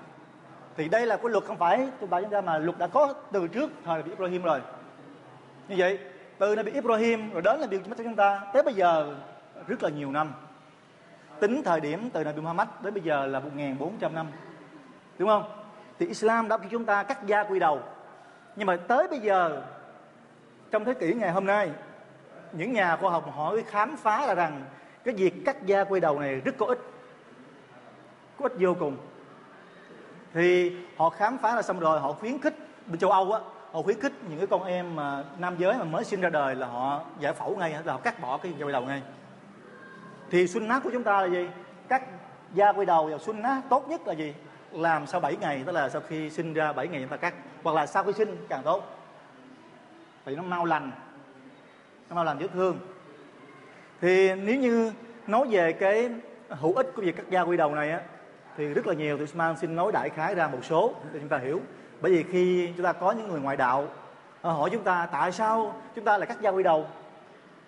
thì 0.78 0.90
đây 0.90 1.06
là 1.06 1.18
cái 1.18 1.30
luật 1.30 1.44
không 1.44 1.58
phải, 1.58 1.88
tôi 2.00 2.10
bảo 2.10 2.22
chúng 2.22 2.30
ta 2.30 2.42
mà 2.42 2.58
luật 2.58 2.78
đã 2.78 2.88
có 2.88 3.14
từ 3.32 3.48
trước 3.48 3.72
thời 3.86 3.98
Nabi 3.98 4.12
Ibrahim 4.12 4.44
rồi. 4.44 4.62
Như 5.68 5.76
vậy, 5.78 6.00
từ 6.38 6.56
Nabi 6.56 6.72
Ibrahim, 6.72 7.32
rồi 7.34 7.42
đến 7.42 7.60
là 7.60 7.68
điều 7.68 7.80
cho 7.80 8.04
chúng 8.04 8.16
ta, 8.16 8.42
tới 8.54 8.64
bây 8.64 8.74
giờ 8.74 9.16
rất 9.68 9.84
là 9.84 9.90
nhiều 9.90 10.12
năm. 10.12 10.34
Tính 11.40 11.62
thời 11.66 11.80
điểm 11.80 12.10
từ 12.14 12.24
Nabi 12.24 12.42
Muhammad 12.42 12.68
đến 12.82 12.94
bây 12.94 13.04
giờ 13.04 13.26
là 13.26 13.40
1.400 13.40 14.14
năm. 14.14 14.28
Đúng 15.18 15.30
không? 15.30 15.44
Thì 16.00 16.08
Islam 16.08 16.48
đã 16.48 16.58
cho 16.58 16.64
chúng 16.72 16.86
ta 16.86 17.04
cắt 17.04 17.26
da 17.26 17.44
quy 17.44 17.60
đầu. 17.60 17.82
Nhưng 18.56 18.68
mà 18.68 18.76
tới 18.76 19.08
bây 19.08 19.20
giờ, 19.20 19.62
trong 20.72 20.86
thế 20.86 20.94
kỷ 20.94 21.14
ngày 21.14 21.32
hôm 21.32 21.46
nay, 21.46 21.72
những 22.52 22.74
nhà 22.74 22.96
khoa 22.96 23.12
học 23.12 23.32
họ 23.36 23.52
mới 23.52 23.64
khám 23.64 23.98
phá 23.98 24.28
là 24.28 24.36
rằng 24.36 24.66
cái 25.04 25.16
việc 25.16 25.34
cắt 25.46 25.66
da 25.66 25.84
quy 25.84 26.00
đầu 26.00 26.20
này 26.20 26.36
rất 26.36 26.56
có 26.58 26.66
ích. 26.66 26.80
Có 28.40 28.46
ích 28.46 28.54
vô 28.60 28.76
cùng 28.80 28.98
thì 30.34 30.76
họ 30.98 31.10
khám 31.10 31.38
phá 31.38 31.56
là 31.56 31.62
xong 31.62 31.80
rồi 31.80 32.00
họ 32.00 32.14
khuyến 32.14 32.40
khích, 32.40 32.54
bên 32.88 33.00
châu 33.00 33.12
Âu 33.12 33.32
á, 33.32 33.40
họ 33.72 33.82
khuyến 33.82 34.00
khích 34.00 34.14
những 34.30 34.38
cái 34.38 34.48
con 34.48 34.64
em 34.64 34.96
mà 34.96 35.24
nam 35.38 35.56
giới 35.58 35.78
mà 35.78 35.84
mới 35.84 36.04
sinh 36.04 36.22
ra 36.22 36.30
đời 36.30 36.56
là 36.56 36.68
họ 36.68 37.02
giải 37.20 37.34
phẫu 37.34 37.56
ngay, 37.56 37.76
là 37.86 37.94
họ 37.94 38.00
cắt 38.00 38.22
bỏ 38.22 38.38
cái 38.38 38.54
da 38.58 38.66
quay 38.66 38.74
đầu 38.74 38.82
ngay. 38.82 39.02
Thì 40.32 40.48
sunnah 40.48 40.84
của 40.84 40.90
chúng 40.94 41.04
ta 41.04 41.22
là 41.22 41.28
gì? 41.28 41.50
Cắt 41.88 42.04
da 42.54 42.72
quay 42.72 42.86
đầu 42.86 43.06
và 43.26 43.34
nát 43.34 43.62
tốt 43.70 43.90
nhất 43.90 44.08
là 44.08 44.14
gì? 44.14 44.34
Làm 44.72 45.08
sau 45.08 45.22
7 45.22 45.36
ngày, 45.36 45.64
tức 45.66 45.72
là 45.72 45.90
sau 45.90 46.02
khi 46.08 46.30
sinh 46.30 46.54
ra 46.54 46.74
7 46.74 46.88
ngày 46.88 47.02
chúng 47.02 47.10
ta 47.10 47.18
cắt, 47.18 47.34
hoặc 47.64 47.76
là 47.76 47.86
sau 47.86 48.04
khi 48.04 48.14
sinh 48.14 48.46
càng 48.50 48.64
tốt. 48.64 48.98
Vì 50.26 50.36
nó 50.36 50.44
mau 50.44 50.66
lành, 50.66 50.92
nó 52.10 52.16
mau 52.16 52.26
lành 52.26 52.38
vết 52.38 52.48
thương. 52.54 52.80
Thì 54.02 54.36
nếu 54.36 54.56
như 54.56 54.92
nói 55.28 55.48
về 55.50 55.74
cái 55.74 56.10
hữu 56.50 56.74
ích 56.76 56.88
của 56.96 57.02
việc 57.02 57.16
cắt 57.16 57.30
da 57.30 57.42
quy 57.42 57.58
đầu 57.58 57.76
này 57.76 57.92
á 57.92 58.02
thì 58.58 58.68
rất 58.68 58.88
là 58.88 58.94
nhiều 58.94 59.18
thì 59.18 59.24
Usman 59.24 59.58
xin 59.58 59.76
nói 59.76 59.92
đại 59.92 60.10
khái 60.10 60.36
ra 60.36 60.48
một 60.48 60.60
số 60.64 60.94
để 61.14 61.20
chúng 61.20 61.30
ta 61.30 61.38
hiểu. 61.38 61.62
Bởi 62.02 62.12
vì 62.12 62.24
khi 62.24 62.74
chúng 62.78 62.86
ta 62.86 62.94
có 62.94 63.12
những 63.12 63.28
người 63.28 63.40
ngoại 63.40 63.58
đạo 63.58 63.88
hỏi 64.42 64.70
chúng 64.70 64.84
ta, 64.84 65.08
tại 65.12 65.32
sao 65.32 65.74
chúng 65.96 66.06
ta 66.06 66.18
lại 66.18 66.28
cắt 66.28 66.42
da 66.42 66.50
quy 66.50 66.64
đầu? 66.64 66.86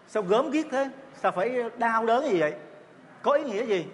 Sao 0.08 0.24
gớm 0.24 0.51
ghiếc 0.51 0.65
thế? 0.72 0.89
Sao 1.15 1.31
phải 1.31 1.55
đau 1.77 2.05
đớn 2.05 2.29
gì 2.29 2.39
vậy? 2.39 2.53
Có 3.22 3.31
ý 3.31 3.43
nghĩa 3.43 3.65
gì? 3.65 3.86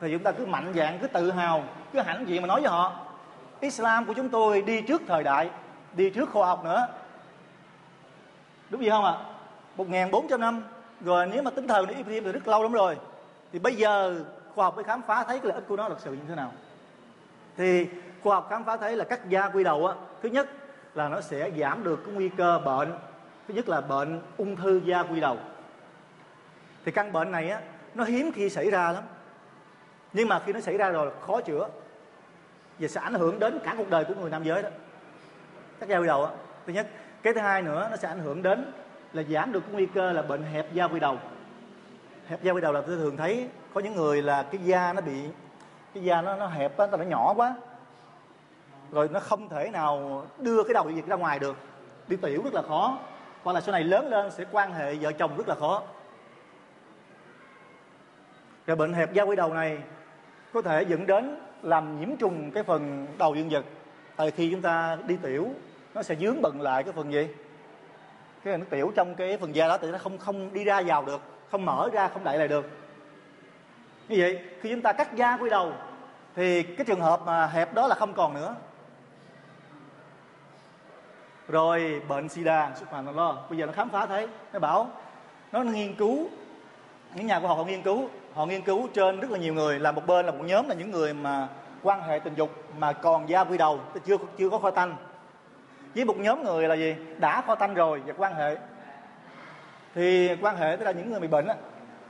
Thì 0.00 0.12
chúng 0.12 0.22
ta 0.22 0.32
cứ 0.32 0.46
mạnh 0.46 0.72
dạng 0.76 0.98
cứ 0.98 1.06
tự 1.06 1.30
hào, 1.30 1.64
cứ 1.92 2.00
hãnh 2.00 2.28
diện 2.28 2.42
mà 2.42 2.48
nói 2.48 2.60
với 2.60 2.70
họ, 2.70 2.92
Islam 3.60 4.04
của 4.04 4.14
chúng 4.14 4.28
tôi 4.28 4.62
đi 4.62 4.82
trước 4.82 5.02
thời 5.08 5.22
đại, 5.22 5.50
đi 5.96 6.10
trước 6.10 6.30
khoa 6.30 6.46
học 6.46 6.64
nữa. 6.64 6.86
Đúng 8.70 8.82
gì 8.82 8.90
không 8.90 9.04
ạ? 9.04 9.14
Một 9.76 9.88
ngàn 9.88 10.10
bốn 10.10 10.28
trăm 10.28 10.40
năm, 10.40 10.62
rồi 11.00 11.26
nếu 11.26 11.42
mà 11.42 11.50
tính 11.50 11.68
thời 11.68 11.86
của 11.86 11.94
thì 12.24 12.32
rất 12.32 12.48
lâu 12.48 12.62
lắm 12.62 12.72
rồi. 12.72 12.96
Thì 13.52 13.58
bây 13.58 13.74
giờ 13.74 14.20
khoa 14.54 14.64
học 14.64 14.74
mới 14.74 14.84
khám 14.84 15.02
phá 15.02 15.24
thấy 15.24 15.38
cái 15.38 15.46
lợi 15.46 15.54
ích 15.54 15.64
của 15.68 15.76
nó 15.76 15.88
thật 15.88 15.98
sự 15.98 16.12
như 16.12 16.22
thế 16.28 16.34
nào. 16.34 16.52
Thì 17.56 17.86
khoa 18.22 18.34
học 18.34 18.46
khám 18.50 18.64
phá 18.64 18.76
thấy 18.76 18.96
là 18.96 19.04
cắt 19.04 19.28
da 19.28 19.48
quy 19.48 19.64
đầu 19.64 19.86
á, 19.86 19.94
thứ 20.22 20.28
nhất 20.28 20.50
là 20.94 21.08
nó 21.08 21.20
sẽ 21.20 21.50
giảm 21.58 21.84
được 21.84 22.00
cái 22.04 22.14
nguy 22.14 22.28
cơ 22.28 22.60
bệnh, 22.64 22.92
thứ 23.48 23.54
nhất 23.54 23.68
là 23.68 23.80
bệnh 23.80 24.20
ung 24.36 24.56
thư 24.56 24.80
da 24.84 25.02
quy 25.02 25.20
đầu. 25.20 25.38
Thì 26.84 26.92
căn 26.92 27.12
bệnh 27.12 27.30
này 27.30 27.50
á, 27.50 27.60
nó 27.94 28.04
hiếm 28.04 28.32
khi 28.32 28.48
xảy 28.48 28.70
ra 28.70 28.92
lắm. 28.92 29.04
Nhưng 30.12 30.28
mà 30.28 30.40
khi 30.46 30.52
nó 30.52 30.60
xảy 30.60 30.76
ra 30.78 30.88
rồi 30.88 31.12
khó 31.20 31.40
chữa 31.40 31.68
và 32.78 32.88
sẽ 32.88 33.00
ảnh 33.00 33.14
hưởng 33.14 33.38
đến 33.38 33.58
cả 33.64 33.74
cuộc 33.78 33.90
đời 33.90 34.04
của 34.04 34.14
người 34.14 34.30
nam 34.30 34.44
giới 34.44 34.62
đó. 34.62 34.68
Cắt 35.80 35.88
da 35.88 35.98
quy 35.98 36.06
đầu 36.06 36.24
á, 36.24 36.32
thứ 36.66 36.72
nhất. 36.72 36.86
Cái 37.22 37.34
thứ 37.34 37.40
hai 37.40 37.62
nữa, 37.62 37.88
nó 37.90 37.96
sẽ 37.96 38.08
ảnh 38.08 38.18
hưởng 38.18 38.42
đến 38.42 38.72
là 39.12 39.22
giảm 39.22 39.52
được 39.52 39.60
cái 39.60 39.72
nguy 39.72 39.86
cơ 39.86 40.12
là 40.12 40.22
bệnh 40.22 40.42
hẹp 40.42 40.72
da 40.72 40.84
quy 40.84 41.00
đầu. 41.00 41.18
Hẹp 42.26 42.42
da 42.42 42.52
quy 42.52 42.60
đầu 42.60 42.72
là 42.72 42.80
tôi 42.80 42.96
thường 42.96 43.16
thấy 43.16 43.48
có 43.74 43.80
những 43.80 43.94
người 43.94 44.22
là 44.22 44.42
cái 44.42 44.60
da 44.64 44.92
nó 44.92 45.00
bị, 45.00 45.22
cái 45.94 46.04
da 46.04 46.22
nó 46.22 46.36
nó 46.36 46.46
hẹp 46.46 46.78
á, 46.78 46.86
nó 46.86 46.98
nhỏ 46.98 47.34
quá. 47.36 47.54
Rồi 48.92 49.08
nó 49.12 49.20
không 49.20 49.48
thể 49.48 49.70
nào 49.70 50.26
đưa 50.38 50.64
cái 50.64 50.74
đầu 50.74 50.90
dịch 50.90 51.06
ra 51.06 51.16
ngoài 51.16 51.38
được. 51.38 51.56
Đi 52.08 52.16
tiểu 52.16 52.42
rất 52.44 52.54
là 52.54 52.62
khó. 52.62 52.98
Hoặc 53.42 53.52
là 53.52 53.60
sau 53.60 53.72
này 53.72 53.84
lớn 53.84 54.08
lên 54.08 54.30
sẽ 54.30 54.44
quan 54.52 54.72
hệ 54.72 54.94
vợ 54.94 55.12
chồng 55.12 55.36
rất 55.36 55.48
là 55.48 55.54
khó. 55.54 55.82
Rồi 58.66 58.76
bệnh 58.76 58.92
hẹp 58.92 59.12
da 59.12 59.22
quy 59.22 59.36
đầu 59.36 59.54
này 59.54 59.78
có 60.52 60.62
thể 60.62 60.84
dẫn 60.88 61.06
đến 61.06 61.36
làm 61.62 62.00
nhiễm 62.00 62.16
trùng 62.16 62.50
cái 62.50 62.62
phần 62.62 63.06
đầu 63.18 63.34
dương 63.34 63.48
vật. 63.48 63.64
Tại 64.16 64.30
khi 64.30 64.50
chúng 64.50 64.62
ta 64.62 64.98
đi 65.06 65.16
tiểu, 65.16 65.48
nó 65.94 66.02
sẽ 66.02 66.14
dướng 66.14 66.42
bận 66.42 66.60
lại 66.60 66.82
cái 66.82 66.92
phần 66.92 67.12
gì? 67.12 67.28
Cái 68.44 68.58
nước 68.58 68.66
tiểu 68.70 68.92
trong 68.94 69.14
cái 69.14 69.36
phần 69.36 69.54
da 69.54 69.68
đó 69.68 69.78
thì 69.78 69.90
nó 69.90 69.98
không 69.98 70.18
không 70.18 70.52
đi 70.52 70.64
ra 70.64 70.82
vào 70.86 71.04
được, 71.04 71.20
không 71.50 71.64
mở 71.64 71.88
ra, 71.92 72.08
không 72.08 72.24
đẩy 72.24 72.38
lại 72.38 72.48
được 72.48 72.81
như 74.12 74.18
vậy? 74.20 74.38
Khi 74.60 74.70
chúng 74.70 74.82
ta 74.82 74.92
cắt 74.92 75.16
da 75.16 75.36
quy 75.36 75.50
đầu 75.50 75.72
thì 76.36 76.62
cái 76.62 76.84
trường 76.86 77.00
hợp 77.00 77.20
mà 77.26 77.46
hẹp 77.46 77.74
đó 77.74 77.86
là 77.86 77.94
không 77.94 78.14
còn 78.14 78.34
nữa. 78.34 78.54
Rồi 81.48 82.02
bệnh 82.08 82.28
sida 82.28 82.70
xuất 82.74 82.90
phát 82.90 83.02
lo. 83.14 83.36
Bây 83.48 83.58
giờ 83.58 83.66
nó 83.66 83.72
khám 83.72 83.88
phá 83.88 84.06
thấy 84.06 84.28
nó 84.52 84.58
bảo 84.58 84.90
nó 85.52 85.60
nghiên 85.60 85.94
cứu 85.94 86.28
những 87.14 87.26
nhà 87.26 87.40
khoa 87.40 87.48
học 87.48 87.58
họ 87.58 87.64
nghiên 87.64 87.82
cứu 87.82 88.08
họ 88.34 88.46
nghiên 88.46 88.62
cứu 88.62 88.88
trên 88.94 89.20
rất 89.20 89.30
là 89.30 89.38
nhiều 89.38 89.54
người. 89.54 89.80
Là 89.80 89.92
một 89.92 90.06
bên 90.06 90.26
là 90.26 90.32
một 90.32 90.44
nhóm 90.46 90.68
là 90.68 90.74
những 90.74 90.90
người 90.90 91.14
mà 91.14 91.48
quan 91.82 92.02
hệ 92.02 92.18
tình 92.18 92.34
dục 92.34 92.50
mà 92.78 92.92
còn 92.92 93.28
da 93.28 93.44
quy 93.44 93.58
đầu 93.58 93.80
chưa 94.06 94.16
chưa 94.38 94.50
có 94.50 94.58
khoai 94.58 94.72
tanh. 94.72 94.96
Với 95.94 96.04
một 96.04 96.16
nhóm 96.18 96.44
người 96.44 96.68
là 96.68 96.74
gì? 96.74 96.96
Đã 97.18 97.42
khoai 97.46 97.56
tanh 97.56 97.74
rồi 97.74 98.02
và 98.06 98.14
quan 98.16 98.34
hệ. 98.34 98.56
Thì 99.94 100.36
quan 100.40 100.56
hệ 100.56 100.76
tức 100.76 100.84
là 100.84 100.92
những 100.92 101.10
người 101.10 101.20
bị 101.20 101.28
bệnh 101.28 101.46
á, 101.46 101.54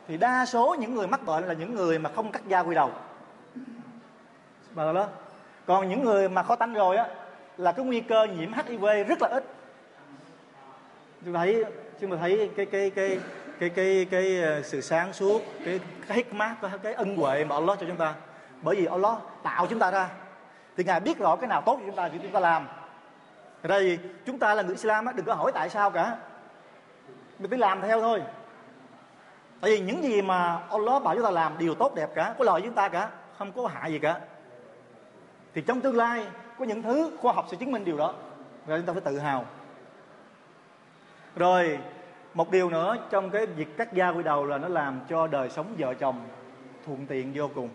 thì 0.09 0.16
đa 0.16 0.47
số 0.47 0.76
những 0.78 0.94
người 0.94 1.06
mắc 1.06 1.26
bệnh 1.26 1.44
là 1.44 1.54
những 1.54 1.75
người 1.75 1.99
mà 1.99 2.11
không 2.16 2.32
cắt 2.32 2.42
da 2.49 2.61
quy 2.61 2.75
đầu. 2.75 2.90
Mà 4.75 4.92
đó. 4.92 5.06
Còn 5.66 5.88
những 5.88 6.04
người 6.04 6.28
mà 6.28 6.42
khó 6.42 6.56
tanh 6.56 6.75
rồi 6.75 6.97
á 6.97 7.06
là 7.56 7.73
cái 7.73 7.85
nguy 7.85 8.00
cơ 8.00 8.25
nhiễm 8.25 8.52
HIV 8.52 8.85
rất 9.09 9.23
là 9.23 9.28
ít. 9.28 9.44
Chúng 11.25 11.35
thấy 11.35 11.64
chúng 12.00 12.11
ta 12.11 12.16
thấy 12.21 12.50
cái 12.56 12.66
cái 12.66 12.90
cái 12.90 13.18
cái 13.61 13.71
cái 13.71 14.06
cái, 14.11 14.42
ờ, 14.42 14.62
sự 14.62 14.80
sáng 14.80 15.12
suốt 15.12 15.42
cái 15.64 15.80
cái 16.09 16.16
hikmah 16.16 16.56
cái, 16.62 16.71
cái 16.82 16.94
ân 16.94 17.16
huệ 17.16 17.44
mà 17.44 17.54
Allah 17.54 17.78
cho 17.80 17.87
chúng 17.87 17.97
ta. 17.97 18.14
Bởi 18.62 18.76
vì 18.76 18.87
Allah 18.87 19.18
tạo 19.42 19.66
chúng 19.66 19.78
ta 19.78 19.90
ra. 19.90 20.09
Thì 20.76 20.85
ngài 20.85 21.00
biết 21.00 21.18
rõ 21.18 21.37
cái 21.37 21.49
nào 21.49 21.62
tốt 21.66 21.76
cho 21.80 21.87
chúng 21.87 21.97
ta 21.97 22.09
thì 22.09 22.18
chúng 22.23 22.32
ta 22.32 22.40
làm. 22.40 22.68
Đây 23.62 23.99
chúng 24.26 24.38
ta 24.38 24.54
là 24.54 24.62
người 24.62 24.75
Islam 24.75 25.04
á 25.04 25.12
đừng 25.12 25.26
có 25.26 25.35
hỏi 25.35 25.52
tại 25.54 25.71
sao 25.71 25.90
cả. 25.90 26.16
Mình 27.38 27.50
phải 27.50 27.59
làm 27.59 27.80
theo 27.80 28.00
thôi 28.00 28.23
tại 29.62 29.71
vì 29.71 29.81
những 29.81 30.02
gì 30.02 30.23
mà 30.23 30.61
Allah 30.71 31.02
bảo 31.02 31.14
chúng 31.14 31.25
ta 31.25 31.31
làm 31.31 31.59
đều 31.59 31.75
tốt 31.75 31.95
đẹp 31.95 32.11
cả 32.14 32.35
có 32.38 32.45
lợi 32.45 32.61
với 32.61 32.69
chúng 32.69 32.75
ta 32.75 32.88
cả 32.88 33.11
không 33.38 33.52
có 33.52 33.66
hại 33.66 33.92
gì 33.92 33.99
cả. 33.99 34.21
Thì 35.54 35.62
trong 35.62 35.81
tương 35.81 35.97
lai 35.97 36.26
có 36.59 36.64
những 36.64 36.83
thứ 36.83 37.11
khoa 37.21 37.33
học 37.33 37.47
sẽ 37.50 37.57
chứng 37.57 37.73
minh 37.73 37.85
điều 37.85 37.97
đó 37.97 38.14
rồi 38.66 38.78
chúng 38.78 38.87
ta 38.87 38.92
phải 38.92 39.02
tự 39.12 39.19
hào. 39.19 39.45
Rồi 41.37 41.78
một 42.35 42.50
điều 42.50 42.71
nữa 42.71 42.97
trong 43.11 43.31
cái 43.31 43.47
việc 43.47 43.76
cắt 43.76 43.92
da 43.92 44.09
quy 44.09 44.23
đầu 44.23 44.45
là 44.45 44.59
nó 44.59 44.69
làm 44.69 45.00
cho 45.09 45.26
đời 45.26 45.50
sống 45.50 45.66
vợ 45.78 45.95
chồng 45.95 46.21
thuận 46.87 47.07
tiện 47.07 47.33
vô 47.35 47.50
cùng. 47.54 47.69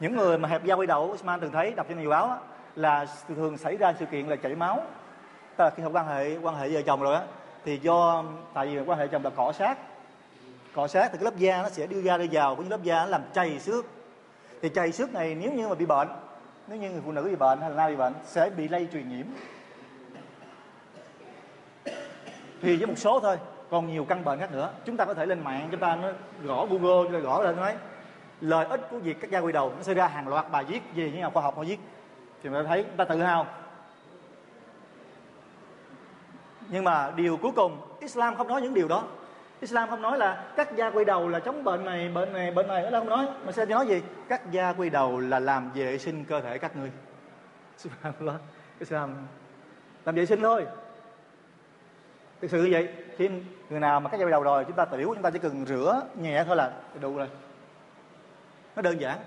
Những 0.00 0.16
người 0.16 0.38
mà 0.38 0.48
hẹp 0.48 0.64
da 0.64 0.74
quy 0.74 0.86
đầu 0.86 1.02
Usman 1.02 1.40
từng 1.40 1.52
thấy 1.52 1.72
đọc 1.76 1.86
trên 1.88 2.00
nhiều 2.00 2.10
báo 2.10 2.28
á, 2.28 2.36
là 2.76 3.06
thường 3.28 3.58
xảy 3.58 3.76
ra 3.76 3.92
sự 3.98 4.06
kiện 4.06 4.28
là 4.28 4.36
chảy 4.36 4.54
máu. 4.54 4.82
Tức 5.56 5.64
là 5.64 5.70
khi 5.70 5.82
họ 5.82 5.90
quan 5.92 6.06
hệ 6.06 6.38
quan 6.42 6.56
hệ 6.56 6.68
vợ 6.68 6.82
chồng 6.82 7.00
rồi 7.00 7.14
á 7.14 7.22
thì 7.64 7.78
do 7.78 8.24
tại 8.54 8.66
vì 8.66 8.80
quan 8.86 8.98
hệ 8.98 9.06
chồng 9.06 9.24
là 9.24 9.30
cọ 9.30 9.52
sát 9.52 9.78
cọ 10.76 10.86
sát 10.88 11.08
thì 11.12 11.18
cái 11.18 11.24
lớp 11.24 11.36
da 11.36 11.62
nó 11.62 11.68
sẽ 11.68 11.86
đưa 11.86 12.02
ra 12.02 12.18
đưa 12.18 12.26
vào 12.32 12.56
cái 12.56 12.66
lớp 12.70 12.82
da 12.82 13.04
nó 13.04 13.06
làm 13.06 13.22
chảy 13.34 13.58
xước. 13.58 13.84
Thì 14.62 14.68
chảy 14.68 14.92
xước 14.92 15.12
này 15.12 15.34
nếu 15.34 15.52
như 15.52 15.68
mà 15.68 15.74
bị 15.74 15.86
bệnh, 15.86 16.08
nếu 16.68 16.78
như 16.78 16.90
người 16.90 17.00
phụ 17.04 17.12
nữ 17.12 17.22
bị 17.22 17.36
bệnh 17.36 17.60
hay 17.60 17.70
là 17.70 17.76
nam 17.76 17.90
bị 17.90 17.96
bệnh 17.96 18.12
sẽ 18.24 18.50
bị 18.50 18.68
lây 18.68 18.88
truyền 18.92 19.08
nhiễm. 19.08 19.26
Thì 22.62 22.76
với 22.76 22.86
một 22.86 22.94
số 22.96 23.20
thôi, 23.20 23.38
còn 23.70 23.86
nhiều 23.86 24.04
căn 24.04 24.24
bệnh 24.24 24.38
khác 24.38 24.52
nữa. 24.52 24.70
Chúng 24.84 24.96
ta 24.96 25.04
có 25.04 25.14
thể 25.14 25.26
lên 25.26 25.44
mạng, 25.44 25.68
chúng 25.70 25.80
ta 25.80 25.96
nó 25.96 26.08
gõ 26.42 26.66
google 26.66 27.20
gõ 27.20 27.42
lên 27.42 27.56
nói, 27.56 27.74
lợi 28.40 28.66
ích 28.66 28.80
của 28.90 28.98
việc 28.98 29.20
cắt 29.20 29.30
da 29.30 29.38
quy 29.38 29.52
đầu, 29.52 29.72
nó 29.76 29.82
sẽ 29.82 29.94
ra 29.94 30.06
hàng 30.06 30.28
loạt 30.28 30.50
bài 30.50 30.64
viết 30.64 30.80
về 30.94 31.10
những 31.10 31.20
nhà 31.20 31.30
khoa 31.30 31.42
học 31.42 31.56
họ 31.56 31.62
viết. 31.62 31.78
Thì 32.42 32.50
mình 32.50 32.66
thấy 32.66 32.82
chúng 32.82 32.96
ta 32.96 33.04
tự 33.04 33.22
hào. 33.22 33.46
Nhưng 36.68 36.84
mà 36.84 37.12
điều 37.16 37.36
cuối 37.36 37.52
cùng, 37.56 37.80
Islam 38.00 38.36
không 38.36 38.48
nói 38.48 38.62
những 38.62 38.74
điều 38.74 38.88
đó. 38.88 39.04
Islam 39.60 39.88
không 39.88 40.02
nói 40.02 40.18
là 40.18 40.44
cắt 40.56 40.76
da 40.76 40.90
quy 40.90 41.04
đầu 41.04 41.28
là 41.28 41.40
chống 41.40 41.64
bệnh 41.64 41.84
này 41.84 42.08
bệnh 42.08 42.32
này 42.32 42.50
bệnh 42.50 42.68
này 42.68 42.90
nó 42.90 42.98
không 42.98 43.08
nói. 43.08 43.26
Mà 43.44 43.52
sẽ 43.52 43.66
nói 43.66 43.86
gì? 43.86 44.02
Cắt 44.28 44.50
da 44.50 44.72
quy 44.72 44.90
đầu 44.90 45.20
là 45.20 45.38
làm 45.38 45.70
vệ 45.74 45.98
sinh 45.98 46.24
cơ 46.24 46.40
thể 46.40 46.58
các 46.58 46.76
ngươi. 46.76 46.90
Subhanallah. 47.78 48.40
Islam 48.78 49.14
làm 50.04 50.14
vệ 50.14 50.26
sinh 50.26 50.42
thôi. 50.42 50.66
Thực 52.40 52.50
sự 52.50 52.62
như 52.62 52.68
vậy, 52.72 52.88
khi 53.16 53.28
người 53.70 53.80
nào 53.80 54.00
mà 54.00 54.10
cắt 54.10 54.20
da 54.20 54.26
quy 54.26 54.30
đầu 54.30 54.42
rồi, 54.42 54.64
chúng 54.64 54.76
ta 54.76 54.84
tiểu, 54.84 55.12
chúng 55.14 55.22
ta 55.22 55.30
chỉ 55.30 55.38
cần 55.38 55.66
rửa 55.66 56.02
nhẹ 56.14 56.44
thôi 56.46 56.56
là 56.56 56.72
đủ 57.00 57.16
rồi. 57.16 57.28
Nó 58.76 58.82
đơn 58.82 59.00
giản, 59.00 59.18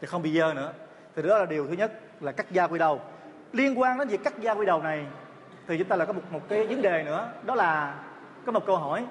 thì 0.00 0.06
không 0.06 0.22
bị 0.22 0.38
dơ 0.38 0.54
nữa. 0.54 0.72
Thì 1.16 1.22
đó 1.22 1.38
là 1.38 1.46
điều 1.46 1.66
thứ 1.66 1.72
nhất 1.72 1.92
là 2.20 2.32
cắt 2.32 2.50
da 2.50 2.66
quy 2.66 2.78
đầu. 2.78 3.00
Liên 3.52 3.80
quan 3.80 3.98
đến 3.98 4.08
việc 4.08 4.24
cắt 4.24 4.38
da 4.38 4.52
quy 4.52 4.66
đầu 4.66 4.82
này, 4.82 5.06
thì 5.66 5.78
chúng 5.78 5.88
ta 5.88 5.96
là 5.96 6.04
có 6.04 6.12
một 6.12 6.22
một 6.30 6.40
cái 6.48 6.66
vấn 6.66 6.82
đề 6.82 7.02
nữa. 7.02 7.32
Đó 7.42 7.54
là 7.54 7.94
có 8.46 8.52
một 8.52 8.66
câu 8.66 8.76
hỏi 8.76 9.06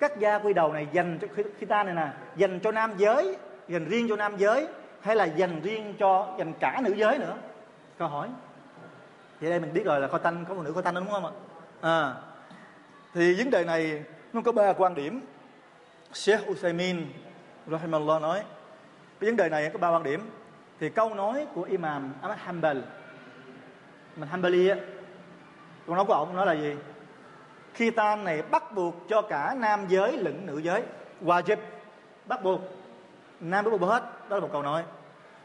các 0.00 0.18
da 0.18 0.38
quy 0.38 0.52
đầu 0.52 0.72
này 0.72 0.86
dành 0.92 1.18
cho 1.20 1.28
khi 1.58 1.66
ta 1.66 1.82
này 1.82 1.94
nè 1.94 2.08
dành 2.36 2.60
cho 2.60 2.72
nam 2.72 2.92
giới 2.96 3.36
dành 3.68 3.88
riêng 3.88 4.06
cho 4.08 4.16
nam 4.16 4.36
giới 4.36 4.66
hay 5.00 5.16
là 5.16 5.24
dành 5.24 5.60
riêng 5.62 5.94
cho 5.98 6.34
dành 6.38 6.52
cả 6.60 6.80
nữ 6.84 6.94
giới 6.96 7.18
nữa? 7.18 7.36
Câu 7.98 8.08
hỏi. 8.08 8.28
Vậy 9.40 9.50
đây 9.50 9.60
mình 9.60 9.72
biết 9.72 9.84
rồi 9.84 10.00
là 10.00 10.08
coi 10.08 10.20
tanh 10.20 10.44
có 10.48 10.54
phụ 10.54 10.62
nữ 10.62 10.72
coi 10.72 10.82
tanh 10.82 10.94
đúng 10.94 11.10
không 11.10 11.24
ạ? 11.24 11.32
À, 11.80 12.14
thì 13.14 13.34
vấn 13.34 13.50
đề 13.50 13.64
này 13.64 14.04
nó 14.32 14.40
có 14.44 14.52
ba 14.52 14.72
quan 14.72 14.94
điểm. 14.94 15.20
Sheikh 16.12 16.50
Usaimin 16.50 17.06
Rahimallah 17.66 18.22
nói 18.22 18.42
cái 19.20 19.30
vấn 19.30 19.36
đề 19.36 19.48
này 19.48 19.70
có 19.72 19.78
ba 19.78 19.88
quan 19.88 20.02
điểm. 20.02 20.30
Thì 20.80 20.88
câu 20.88 21.14
nói 21.14 21.46
của 21.54 21.62
Imam 21.62 22.12
Ahmad 22.22 22.38
Hanbal 22.38 22.78
mình 24.16 24.28
Hanbali 24.28 24.68
á 24.68 24.76
câu 25.86 25.96
nói 25.96 26.04
của 26.04 26.12
ông 26.12 26.36
nói 26.36 26.46
là 26.46 26.52
gì? 26.52 26.76
Khi 27.80 27.90
này 28.24 28.42
bắt 28.42 28.74
buộc 28.74 29.08
cho 29.08 29.22
cả 29.22 29.54
nam 29.58 29.86
giới 29.88 30.16
lẫn 30.16 30.46
nữ 30.46 30.58
giới. 30.58 30.82
Wajib 31.24 31.56
bắt 32.26 32.42
buộc. 32.42 32.60
Nam 33.40 33.64
bắt 33.64 33.70
buộc 33.70 33.90
hết. 33.90 34.02
Đó 34.28 34.36
là 34.36 34.40
một 34.40 34.48
câu 34.52 34.62
nói. 34.62 34.84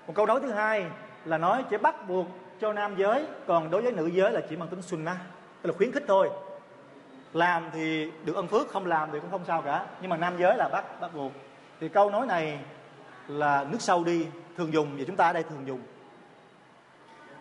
Một 0.08 0.14
câu 0.16 0.26
nói 0.26 0.40
thứ 0.42 0.52
hai 0.52 0.86
là 1.26 1.38
nói 1.38 1.64
chỉ 1.70 1.78
bắt 1.78 2.08
buộc 2.08 2.28
cho 2.62 2.74
nam 2.74 2.96
giới, 2.98 3.26
còn 3.48 3.70
đối 3.70 3.82
với 3.82 3.92
nữ 3.92 4.06
giới 4.06 4.32
là 4.32 4.42
chỉ 4.50 4.56
mang 4.56 4.68
tính 4.68 4.82
sunnah, 4.82 5.18
tức 5.62 5.70
là 5.70 5.78
khuyến 5.78 5.92
khích 5.92 6.04
thôi. 6.08 6.30
Làm 7.34 7.70
thì 7.74 8.12
được 8.26 8.36
ân 8.36 8.48
phước, 8.48 8.70
không 8.70 8.86
làm 8.86 9.10
thì 9.12 9.20
cũng 9.20 9.32
không 9.32 9.46
sao 9.48 9.62
cả. 9.62 9.86
Nhưng 10.02 10.10
mà 10.10 10.18
nam 10.18 10.38
giới 10.38 10.58
là 10.58 10.70
bắt 10.72 11.02
bắt 11.02 11.14
buộc. 11.14 11.32
Thì 11.80 11.90
câu 11.90 12.10
nói 12.10 12.26
này 12.26 12.60
là 13.28 13.66
nước 13.70 13.82
sâu 13.82 14.04
đi, 14.04 14.28
thường 14.58 14.74
dùng, 14.74 14.98
và 14.98 15.04
chúng 15.08 15.16
ta 15.16 15.28
ở 15.28 15.34
đây 15.34 15.44
thường 15.44 15.68
dùng. 15.68 15.82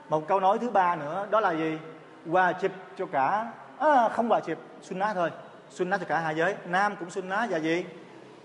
Một 0.09 0.29
câu 0.29 0.41
nói 0.41 0.59
thứ 0.59 0.71
ba 0.71 0.97
nữa, 0.97 1.27
đó 1.31 1.41
là 1.41 1.53
gì? 1.53 1.79
Wajib 2.27 2.71
cho 2.97 3.07
cả 3.07 3.53
à, 3.79 4.09
không 4.09 4.29
wajib 4.29 4.57
sunnah 4.83 5.15
thôi. 5.15 5.31
Sunnah 5.71 6.01
cho 6.01 6.07
cả 6.07 6.21
hai 6.21 6.37
giới. 6.37 6.55
Nam 6.67 6.97
cũng 6.97 7.11
sunnah 7.11 7.51
và 7.51 7.59
gì? 7.59 7.85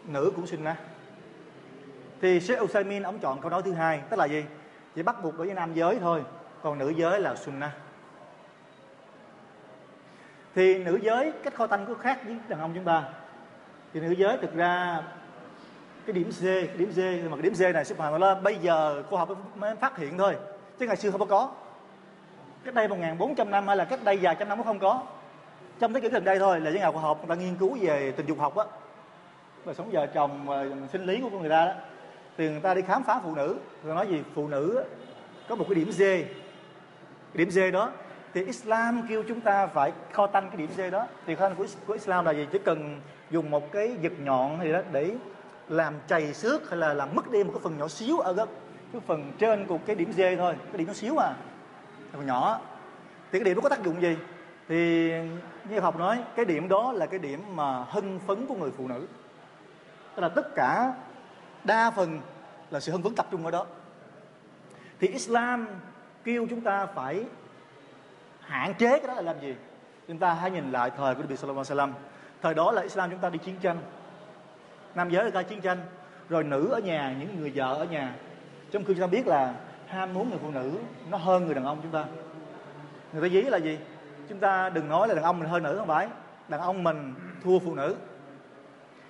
Nữ 0.05 0.31
cũng 0.35 0.47
sunnah 0.47 0.77
thì 2.21 2.39
Sheikh 2.39 2.61
Usaimin 2.61 3.03
ông 3.03 3.19
chọn 3.19 3.41
câu 3.41 3.49
nói 3.49 3.61
thứ 3.61 3.73
hai 3.73 4.01
tức 4.09 4.19
là 4.19 4.25
gì? 4.25 4.45
Chỉ 4.95 5.03
bắt 5.03 5.23
buộc 5.23 5.37
đối 5.37 5.45
với 5.45 5.55
nam 5.55 5.73
giới 5.73 5.99
thôi 5.99 6.23
còn 6.61 6.79
nữ 6.79 6.89
giới 6.89 7.19
là 7.19 7.35
sunnah 7.35 7.71
thì 10.55 10.83
nữ 10.83 10.99
giới 11.01 11.31
cách 11.43 11.55
kho 11.55 11.67
tanh 11.67 11.85
có 11.85 11.93
khác 11.93 12.19
với 12.25 12.37
đàn 12.47 12.59
ông 12.59 12.71
chúng 12.75 12.83
ta. 12.83 13.03
Thì 13.93 13.99
nữ 13.99 14.11
giới 14.11 14.37
thực 14.37 14.55
ra 14.55 15.01
cái 16.05 16.13
điểm 16.13 16.31
C 16.31 16.43
cái 16.43 16.77
điểm 16.77 16.91
C 16.91 16.97
mà 17.31 17.37
cái 17.37 17.41
điểm 17.41 17.53
C 17.53 17.73
này 17.73 17.85
subhanallah 17.85 18.43
bây 18.43 18.55
giờ 18.55 19.03
khoa 19.09 19.19
học 19.19 19.29
mới 19.55 19.75
phát 19.75 19.97
hiện 19.97 20.17
thôi 20.17 20.35
chứ 20.79 20.87
ngày 20.87 20.97
xưa 20.97 21.11
không 21.11 21.27
có. 21.27 21.51
Cách 22.63 22.73
đây 22.73 22.87
1400 22.87 23.51
năm 23.51 23.67
hay 23.67 23.77
là 23.77 23.85
cách 23.85 24.03
đây 24.03 24.19
vài 24.21 24.35
trăm 24.39 24.49
năm 24.49 24.57
cũng 24.57 24.67
không 24.67 24.79
có 24.79 25.03
trong 25.79 25.93
thế 25.93 25.99
kỷ 25.99 26.09
gần 26.09 26.23
đây 26.23 26.39
thôi 26.39 26.59
là 26.59 26.71
những 26.71 26.79
nhà 26.79 26.91
khoa 26.91 27.01
học 27.01 27.17
người 27.19 27.35
ta 27.35 27.41
nghiên 27.41 27.55
cứu 27.55 27.77
về 27.81 28.11
tình 28.11 28.25
dục 28.25 28.39
học 28.39 28.57
á. 28.57 28.65
Và 29.65 29.73
sống 29.73 29.89
vợ 29.91 30.07
chồng 30.07 30.45
và 30.45 30.65
sinh 30.91 31.05
lý 31.05 31.21
của 31.21 31.29
con 31.29 31.41
người 31.41 31.49
ta 31.49 31.65
đó. 31.65 31.73
Thì 32.37 32.49
người 32.49 32.59
ta 32.59 32.73
đi 32.73 32.81
khám 32.81 33.03
phá 33.03 33.19
phụ 33.23 33.35
nữ 33.35 33.57
người 33.83 33.91
ta 33.91 33.95
nói 33.95 34.07
gì? 34.07 34.21
Phụ 34.35 34.47
nữ 34.47 34.83
có 35.47 35.55
một 35.55 35.65
cái 35.69 35.75
điểm 35.75 35.91
D 35.91 36.01
cái 36.01 36.25
điểm 37.33 37.51
D 37.51 37.59
đó 37.73 37.91
thì 38.33 38.45
Islam 38.45 39.07
kêu 39.09 39.23
chúng 39.27 39.41
ta 39.41 39.67
phải 39.67 39.91
kho 40.11 40.27
tanh 40.27 40.49
cái 40.49 40.57
điểm 40.57 40.69
D 40.77 40.81
đó. 40.91 41.07
Thì 41.25 41.35
kho 41.35 41.49
tanh 41.49 41.57
của, 41.57 41.65
của 41.87 41.93
Islam 41.93 42.25
là 42.25 42.31
gì? 42.31 42.47
Chỉ 42.51 42.59
cần 42.59 43.01
dùng 43.31 43.49
một 43.49 43.71
cái 43.71 43.97
vật 44.01 44.13
nhọn 44.23 44.59
gì 44.63 44.71
đó 44.71 44.79
để 44.91 45.11
làm 45.69 45.93
chày 46.07 46.33
xước 46.33 46.69
hay 46.69 46.79
là 46.79 46.93
làm 46.93 47.09
mất 47.15 47.31
đi 47.31 47.43
một 47.43 47.51
cái 47.53 47.61
phần 47.63 47.77
nhỏ 47.77 47.87
xíu 47.87 48.19
ở 48.19 48.33
cái, 48.33 48.45
cái 48.93 49.01
phần 49.07 49.31
trên 49.39 49.65
của 49.65 49.77
cái 49.85 49.95
điểm 49.95 50.11
D 50.11 50.21
thôi 50.37 50.55
cái 50.71 50.77
điểm 50.77 50.87
nó 50.87 50.93
xíu 50.93 51.17
à. 51.17 51.33
Phần 52.11 52.25
nhỏ. 52.25 52.59
Thì 53.31 53.39
cái 53.39 53.43
điểm 53.43 53.55
nó 53.55 53.61
có 53.61 53.69
tác 53.69 53.83
dụng 53.83 54.01
gì? 54.01 54.17
Thì 54.69 55.11
như 55.69 55.79
học 55.79 55.99
nói, 55.99 56.23
cái 56.35 56.45
điểm 56.45 56.69
đó 56.69 56.91
là 56.91 57.05
cái 57.05 57.19
điểm 57.19 57.55
mà 57.55 57.85
hưng 57.89 58.19
phấn 58.27 58.45
của 58.45 58.55
người 58.55 58.71
phụ 58.77 58.87
nữ. 58.87 59.07
Tức 60.15 60.21
là 60.21 60.29
tất 60.29 60.55
cả 60.55 60.93
đa 61.63 61.91
phần 61.91 62.21
là 62.71 62.79
sự 62.79 62.91
hưng 62.91 63.03
phấn 63.03 63.15
tập 63.15 63.27
trung 63.31 63.45
ở 63.45 63.51
đó. 63.51 63.65
Thì 64.99 65.07
Islam 65.07 65.67
kêu 66.23 66.47
chúng 66.49 66.61
ta 66.61 66.85
phải 66.85 67.23
hạn 68.41 68.73
chế 68.73 68.99
cái 68.99 69.07
đó 69.07 69.13
là 69.13 69.21
làm 69.21 69.39
gì? 69.41 69.55
Chúng 70.07 70.17
ta 70.17 70.33
hãy 70.33 70.51
nhìn 70.51 70.71
lại 70.71 70.91
thời 70.97 71.15
của 71.15 71.21
Nabi 71.21 71.37
Sallallahu 71.37 71.65
Alaihi 71.69 71.91
Wasallam. 71.91 71.93
Thời 72.41 72.53
đó 72.53 72.71
là 72.71 72.81
Islam 72.81 73.09
chúng 73.11 73.19
ta 73.19 73.29
đi 73.29 73.37
chiến 73.37 73.55
tranh. 73.61 73.77
Nam 74.95 75.09
giới 75.09 75.31
ra 75.31 75.43
chiến 75.43 75.61
tranh, 75.61 75.77
rồi 76.29 76.43
nữ 76.43 76.69
ở 76.71 76.79
nhà, 76.79 77.15
những 77.19 77.39
người 77.39 77.51
vợ 77.55 77.75
ở 77.75 77.85
nhà. 77.85 78.15
Trong 78.71 78.83
khi 78.83 78.93
chúng 78.93 79.01
ta 79.01 79.07
biết 79.07 79.27
là 79.27 79.53
ham 79.87 80.13
muốn 80.13 80.29
người 80.29 80.39
phụ 80.41 80.51
nữ 80.51 80.71
nó 81.09 81.17
hơn 81.17 81.45
người 81.45 81.55
đàn 81.55 81.65
ông 81.65 81.79
chúng 81.83 81.91
ta. 81.91 82.05
Người 83.13 83.29
ta 83.29 83.33
dí 83.33 83.41
là 83.41 83.57
gì? 83.57 83.77
Chúng 84.29 84.39
ta 84.39 84.69
đừng 84.69 84.89
nói 84.89 85.07
là 85.07 85.13
đàn 85.13 85.23
ông 85.23 85.39
mình 85.39 85.49
hơn 85.49 85.63
nữ 85.63 85.75
không 85.77 85.87
phải. 85.87 86.07
Đàn 86.47 86.61
ông 86.61 86.83
mình 86.83 87.13
thua 87.43 87.59
phụ 87.59 87.75
nữ. 87.75 87.95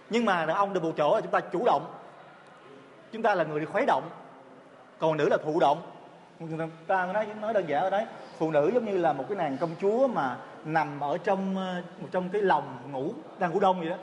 Nhưng 0.09 0.25
mà 0.25 0.45
đàn 0.45 0.55
ông 0.55 0.73
được 0.73 0.83
một 0.83 0.93
chỗ 0.97 1.15
là 1.15 1.21
chúng 1.21 1.31
ta 1.31 1.39
chủ 1.39 1.65
động. 1.65 1.93
Chúng 3.11 3.21
ta 3.21 3.35
là 3.35 3.43
người 3.43 3.59
đi 3.59 3.65
khuấy 3.65 3.85
động. 3.85 4.09
Còn 4.99 5.17
nữ 5.17 5.29
là 5.29 5.37
thụ 5.43 5.59
động. 5.59 5.81
Người 6.39 6.67
ta 6.87 7.05
nói 7.05 7.27
nói 7.41 7.53
đơn 7.53 7.69
giản 7.69 7.83
ở 7.83 7.89
đấy. 7.89 8.05
Phụ 8.37 8.51
nữ 8.51 8.71
giống 8.73 8.85
như 8.85 8.97
là 8.97 9.13
một 9.13 9.25
cái 9.29 9.37
nàng 9.37 9.57
công 9.57 9.75
chúa 9.81 10.07
mà 10.07 10.37
nằm 10.65 10.99
ở 10.99 11.17
trong 11.17 11.57
ờ, 11.57 11.81
một 11.99 12.07
trong 12.11 12.29
cái 12.29 12.41
lòng 12.41 12.77
ngủ, 12.91 13.13
đang 13.39 13.51
ngủ 13.51 13.59
đông 13.59 13.79
vậy 13.79 13.89
đó. 13.89 13.95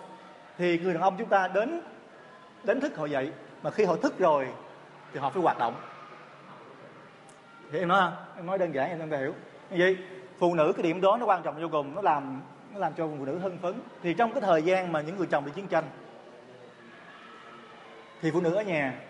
Thì 0.59 0.79
người 0.79 0.95
đàn 0.95 1.03
ông 1.03 1.15
chúng 1.19 1.29
ta 1.29 1.49
đến, 1.49 1.81
đánh 2.65 2.81
thức 2.81 2.97
họ 2.97 3.07
dậy. 3.07 3.33
Mà 3.63 3.71
khi 3.71 3.85
họ 3.85 3.97
thức 3.97 4.19
rồi, 4.19 4.49
thì 5.13 5.21
họ 5.21 5.31
phải 5.31 5.43
hoạt 5.43 5.59
động. 5.59 5.75
Thì 7.73 7.79
em 7.79 7.89
nói 7.89 8.01
không? 8.01 8.25
Em 8.37 8.47
nói 8.47 8.59
đơn 8.59 8.75
giản 8.75 9.01
em 9.01 9.11
ta 9.11 9.17
hiểu. 9.17 9.35
Như 9.71 9.77
vậy 9.79 9.97
phụ 10.39 10.55
nữ, 10.55 10.73
cái 10.77 10.83
điểm 10.83 11.01
đó 11.01 11.17
nó 11.21 11.27
quan 11.27 11.43
trọng 11.43 11.63
vô 11.63 11.69
cùng, 11.73 11.95
nó 11.95 12.03
làm 12.03 12.41
nó 12.73 12.79
làm 12.79 12.93
cho 12.95 13.09
phụ 13.19 13.25
nữ 13.25 13.39
hưng 13.39 13.59
phấn. 13.59 13.75
Thì 14.03 14.15
trong 14.15 14.33
cái 14.33 14.41
thời 14.41 14.63
gian 14.63 14.93
mà 14.93 15.01
những 15.01 15.17
người 15.17 15.27
chồng 15.27 15.45
bị 15.45 15.53
chiến 15.55 15.69
tranh, 15.69 15.85
thì 18.21 18.31
phụ 18.31 18.41
nữ 18.41 18.55
ở 18.55 18.63
nhà 18.63 19.01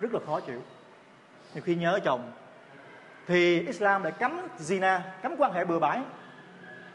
rất 0.00 0.14
là 0.14 0.20
khó 0.26 0.40
chịu. 0.40 0.62
Nhiều 1.54 1.62
khi 1.62 1.74
nhớ 1.74 1.98
chồng, 2.04 2.32
thì 3.26 3.66
Islam 3.66 4.02
lại 4.02 4.12
cấm 4.12 4.40
zina, 4.58 5.00
cấm 5.22 5.34
quan 5.38 5.52
hệ 5.52 5.64
bừa 5.64 5.78
bãi, 5.78 6.00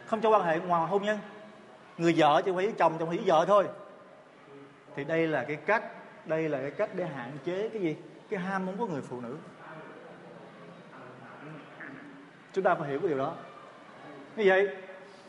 không 0.05 0.21
cho 0.21 0.29
quan 0.29 0.43
hệ 0.43 0.59
ngoài 0.59 0.87
hôn 0.87 1.03
nhân. 1.03 1.19
Người 1.97 2.13
vợ 2.17 2.41
chỉ 2.45 2.51
phải 2.55 2.73
chồng 2.77 2.97
chồng 2.99 3.09
ý 3.09 3.19
vợ 3.25 3.45
thôi. 3.47 3.67
Thì 4.95 5.03
đây 5.03 5.27
là 5.27 5.43
cái 5.43 5.55
cách, 5.55 5.83
đây 6.25 6.49
là 6.49 6.61
cái 6.61 6.71
cách 6.71 6.89
để 6.95 7.05
hạn 7.05 7.31
chế 7.45 7.69
cái 7.69 7.81
gì? 7.81 7.95
Cái 8.29 8.39
ham 8.39 8.65
muốn 8.65 8.77
của 8.77 8.87
người 8.87 9.01
phụ 9.01 9.21
nữ 9.21 9.37
chúng 12.55 12.63
ta 12.63 12.75
phải 12.75 12.89
hiểu 12.89 12.99
cái 12.99 13.07
điều 13.07 13.17
đó. 13.17 13.33
Như 14.35 14.43
vậy, 14.47 14.67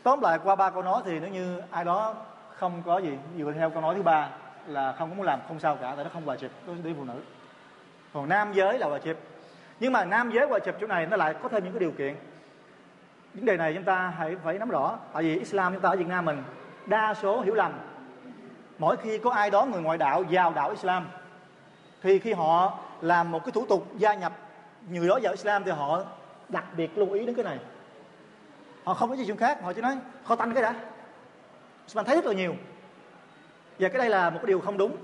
tóm 0.03 0.21
lại 0.21 0.39
qua 0.43 0.55
ba 0.55 0.69
câu 0.69 0.83
nói 0.83 1.01
thì 1.05 1.19
nếu 1.19 1.29
như 1.29 1.61
ai 1.71 1.85
đó 1.85 2.15
không 2.55 2.83
có 2.85 2.97
gì 2.97 3.17
dựa 3.37 3.51
theo 3.51 3.69
câu 3.69 3.81
nói 3.81 3.95
thứ 3.95 4.03
ba 4.03 4.29
là 4.67 4.91
không 4.91 5.09
có 5.09 5.15
muốn 5.15 5.25
làm 5.25 5.39
không 5.47 5.59
sao 5.59 5.75
cả, 5.75 5.93
tại 5.95 6.05
nó 6.05 6.11
không 6.13 6.25
hòa 6.25 6.35
chịp 6.35 6.51
đối 6.67 6.75
với 6.75 6.93
phụ 6.97 7.03
nữ. 7.03 7.19
Còn 8.13 8.29
nam 8.29 8.53
giới 8.53 8.79
là 8.79 8.87
hòa 8.87 8.99
chịp 8.99 9.17
nhưng 9.79 9.93
mà 9.93 10.05
nam 10.05 10.31
giới 10.31 10.47
hòa 10.47 10.59
chịp 10.59 10.75
chỗ 10.81 10.87
này 10.87 11.05
nó 11.05 11.17
lại 11.17 11.35
có 11.43 11.49
thêm 11.49 11.63
những 11.63 11.73
cái 11.73 11.79
điều 11.79 11.91
kiện. 11.91 12.15
Vấn 13.33 13.45
đề 13.45 13.57
này 13.57 13.73
chúng 13.73 13.83
ta 13.83 14.13
hãy 14.17 14.35
phải 14.43 14.59
nắm 14.59 14.69
rõ, 14.69 14.97
tại 15.13 15.23
vì 15.23 15.39
Islam 15.39 15.73
chúng 15.73 15.81
ta 15.81 15.89
ở 15.89 15.95
Việt 15.95 16.07
Nam 16.07 16.25
mình 16.25 16.43
đa 16.85 17.13
số 17.13 17.41
hiểu 17.41 17.53
lầm. 17.53 17.79
Mỗi 18.77 18.97
khi 18.97 19.17
có 19.17 19.31
ai 19.31 19.49
đó 19.49 19.65
người 19.65 19.81
ngoại 19.81 19.97
đạo 19.97 20.23
vào 20.29 20.53
đạo 20.53 20.69
Islam, 20.69 21.07
thì 22.01 22.19
khi 22.19 22.33
họ 22.33 22.79
làm 23.01 23.31
một 23.31 23.45
cái 23.45 23.51
thủ 23.51 23.65
tục 23.69 23.87
gia 23.97 24.13
nhập, 24.13 24.33
người 24.89 25.07
đó 25.07 25.19
vào 25.21 25.33
Islam 25.33 25.63
thì 25.63 25.71
họ 25.71 26.03
đặc 26.49 26.65
biệt 26.77 26.97
lưu 26.97 27.11
ý 27.11 27.25
đến 27.25 27.35
cái 27.35 27.45
này. 27.45 27.57
Họ 28.83 28.93
không 28.93 29.09
có 29.09 29.15
gì 29.15 29.25
chuyện 29.25 29.37
khác, 29.37 29.61
họ 29.63 29.73
chỉ 29.73 29.81
nói, 29.81 29.97
kho 30.23 30.35
tanh 30.35 30.53
cái 30.53 30.63
đã. 30.63 30.73
Mình 31.95 32.05
thấy 32.05 32.15
rất 32.15 32.25
là 32.25 32.33
nhiều. 32.33 32.55
Và 33.79 33.89
cái 33.89 33.97
đây 33.97 34.09
là 34.09 34.29
một 34.29 34.39
cái 34.41 34.47
điều 34.47 34.59
không 34.59 34.77
đúng. 34.77 34.97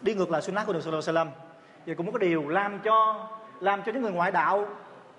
Đi 0.00 0.14
ngược 0.14 0.30
lại 0.30 0.42
sunnah 0.42 0.66
của 0.66 0.72
Đường 0.72 0.82
Sallallahu 0.82 1.08
Alaihi 1.08 1.26
Wasallam. 1.26 1.46
Và 1.86 1.94
cũng 1.94 2.06
một 2.06 2.12
cái 2.20 2.28
điều 2.28 2.48
làm 2.48 2.80
cho 2.84 3.28
làm 3.60 3.82
cho 3.82 3.92
những 3.92 4.02
người 4.02 4.12
ngoại 4.12 4.32
đạo 4.32 4.68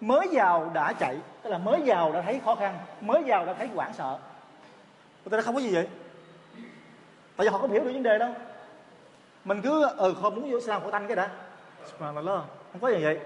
mới 0.02 0.28
vào 0.32 0.72
đã 0.74 0.94
chạy. 0.94 1.18
Tức 1.42 1.50
là 1.50 1.58
mới 1.58 1.82
vào 1.86 2.12
đã 2.12 2.22
thấy 2.22 2.42
khó 2.46 2.56
khăn, 2.56 2.78
mới 3.02 3.24
vào 3.26 3.46
đã 3.46 3.54
thấy 3.54 3.68
hoảng 3.68 3.94
sợ. 3.94 4.20
Người 5.26 5.40
ta 5.40 5.46
không 5.46 5.56
có 5.56 5.62
gì 5.62 5.74
vậy? 5.74 5.88
Tại 7.36 7.48
vì 7.48 7.48
họ 7.48 7.58
không 7.58 7.72
hiểu 7.72 7.84
được 7.84 7.92
vấn 7.94 8.04
đề 8.04 8.18
đâu. 8.18 8.34
Mình 9.46 9.62
cứ 9.62 9.88
ừ 9.98 10.16
không 10.22 10.36
muốn 10.36 10.52
vô 10.52 10.60
sao 10.60 10.80
khổ 10.80 10.92
tanh 10.92 11.08
cái 11.08 11.16
đã. 11.16 11.30
Không 12.00 12.82
có 12.82 12.90
gì 12.90 13.04
vậy 13.04 13.20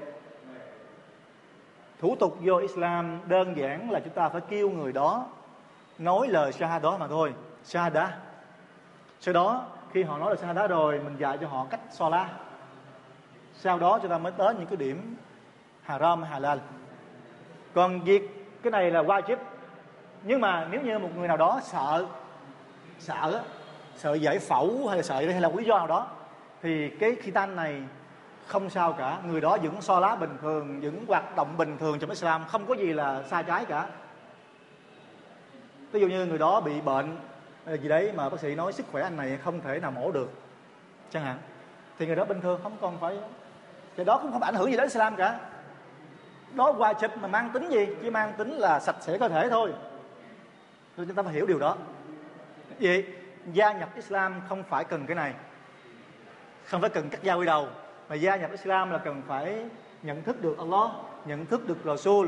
thủ 2.01 2.15
tục 2.15 2.37
vô 2.41 2.57
Islam 2.57 3.19
đơn 3.27 3.57
giản 3.57 3.91
là 3.91 3.99
chúng 3.99 4.13
ta 4.13 4.29
phải 4.29 4.41
kêu 4.49 4.69
người 4.69 4.93
đó 4.93 5.25
nói 5.97 6.27
lời 6.27 6.51
shahada 6.51 6.89
mà 6.99 7.07
thôi. 7.07 7.33
Shahada. 7.63 8.17
Sau 9.19 9.33
đó, 9.33 9.65
khi 9.91 10.03
họ 10.03 10.17
nói 10.17 10.29
lời 10.29 10.37
shahada 10.37 10.67
rồi, 10.67 10.99
mình 10.99 11.17
dạy 11.17 11.37
cho 11.41 11.47
họ 11.47 11.67
cách 11.69 11.79
la 12.11 12.29
sau 13.55 13.79
đó 13.79 13.99
chúng 14.01 14.11
ta 14.11 14.17
mới 14.17 14.31
tới 14.31 14.53
những 14.55 14.67
cái 14.67 14.77
điểm 14.77 15.15
haram, 15.81 16.23
halal. 16.23 16.57
Còn 17.73 18.01
việc, 18.01 18.45
cái 18.63 18.71
này 18.71 18.91
là 18.91 19.01
wajib. 19.01 19.37
Nhưng 20.23 20.41
mà 20.41 20.67
nếu 20.71 20.81
như 20.81 20.99
một 20.99 21.09
người 21.15 21.27
nào 21.27 21.37
đó 21.37 21.59
sợ 21.63 22.05
sợ 22.99 23.43
sợ 23.95 24.13
giải 24.13 24.39
phẫu 24.39 24.87
hay 24.87 24.97
là 24.97 25.03
sợ 25.03 25.15
hay 25.15 25.41
là 25.41 25.49
lý 25.55 25.63
do 25.63 25.77
nào 25.77 25.87
đó, 25.87 26.07
thì 26.61 26.89
cái 26.89 27.15
khi 27.21 27.31
tan 27.31 27.55
này 27.55 27.81
không 28.51 28.69
sao 28.69 28.93
cả. 28.93 29.19
Người 29.27 29.41
đó 29.41 29.57
vẫn 29.63 29.81
so 29.81 29.99
lá 29.99 30.15
bình 30.15 30.37
thường, 30.41 30.81
vẫn 30.81 31.05
hoạt 31.07 31.35
động 31.35 31.57
bình 31.57 31.77
thường 31.77 31.99
trong 31.99 32.09
Islam. 32.09 32.45
Không 32.47 32.65
có 32.65 32.73
gì 32.73 32.93
là 32.93 33.23
sai 33.23 33.43
trái 33.43 33.65
cả. 33.65 33.87
Ví 35.91 36.01
dụ 36.01 36.07
như 36.07 36.25
người 36.25 36.37
đó 36.37 36.61
bị 36.61 36.81
bệnh 36.81 37.17
ờ, 37.65 37.77
gì 37.77 37.89
đấy 37.89 38.11
mà 38.15 38.29
bác 38.29 38.39
sĩ 38.39 38.55
nói 38.55 38.73
sức 38.73 38.85
khỏe 38.91 39.03
anh 39.03 39.17
này 39.17 39.37
không 39.43 39.61
thể 39.61 39.79
nào 39.79 39.91
mổ 39.91 40.11
được. 40.11 40.31
Chẳng 41.11 41.23
hạn. 41.23 41.37
Thì 41.99 42.05
người 42.07 42.15
đó 42.15 42.25
bình 42.25 42.41
thường, 42.41 42.59
không 42.63 42.77
còn 42.81 42.99
phải 42.99 43.17
cái 43.95 44.05
đó 44.05 44.19
cũng 44.21 44.31
không 44.31 44.43
ảnh 44.43 44.55
hưởng 44.55 44.71
gì 44.71 44.77
đến 44.77 44.85
Islam 44.85 45.15
cả. 45.15 45.39
Đó 46.53 46.73
qua 46.77 46.93
chụp 46.93 47.11
mà 47.21 47.27
mang 47.27 47.49
tính 47.53 47.69
gì? 47.69 47.87
Chỉ 48.01 48.09
mang 48.09 48.33
tính 48.37 48.51
là 48.51 48.79
sạch 48.79 48.95
sẽ 48.99 49.17
cơ 49.17 49.29
thể 49.29 49.49
thôi. 49.49 49.73
Nên 50.97 51.07
chúng 51.07 51.15
ta 51.15 51.23
phải 51.23 51.33
hiểu 51.33 51.45
điều 51.45 51.59
đó. 51.59 51.77
Vậy, 52.79 53.05
gia 53.53 53.71
nhập 53.73 53.89
Islam 53.95 54.41
không 54.49 54.63
phải 54.63 54.83
cần 54.83 55.05
cái 55.05 55.15
này. 55.15 55.33
Không 56.65 56.81
phải 56.81 56.89
cần 56.89 57.09
cắt 57.09 57.23
da 57.23 57.33
quy 57.33 57.45
đầu 57.45 57.67
mà 58.11 58.15
gia 58.15 58.35
nhập 58.35 58.51
Islam 58.51 58.91
là 58.91 58.97
cần 58.97 59.21
phải 59.27 59.65
nhận 60.03 60.23
thức 60.23 60.41
được 60.41 60.57
Allah, 60.57 60.91
nhận 61.25 61.45
thức 61.45 61.67
được 61.67 61.77
Rasul, 61.85 62.27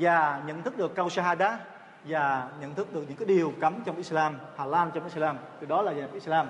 và 0.00 0.42
nhận 0.46 0.62
thức 0.62 0.78
được 0.78 0.94
câu 0.94 1.10
Shahada, 1.10 1.58
và 2.04 2.48
nhận 2.60 2.74
thức 2.74 2.94
được 2.94 3.04
những 3.08 3.16
cái 3.16 3.26
điều 3.26 3.52
cấm 3.60 3.82
trong 3.84 3.96
Islam 3.96 4.38
halal 4.56 4.88
trong 4.94 5.04
Islam. 5.04 5.38
Từ 5.60 5.66
đó 5.66 5.82
là 5.82 5.92
gia 5.92 6.00
nhập 6.00 6.10
Islam. 6.12 6.46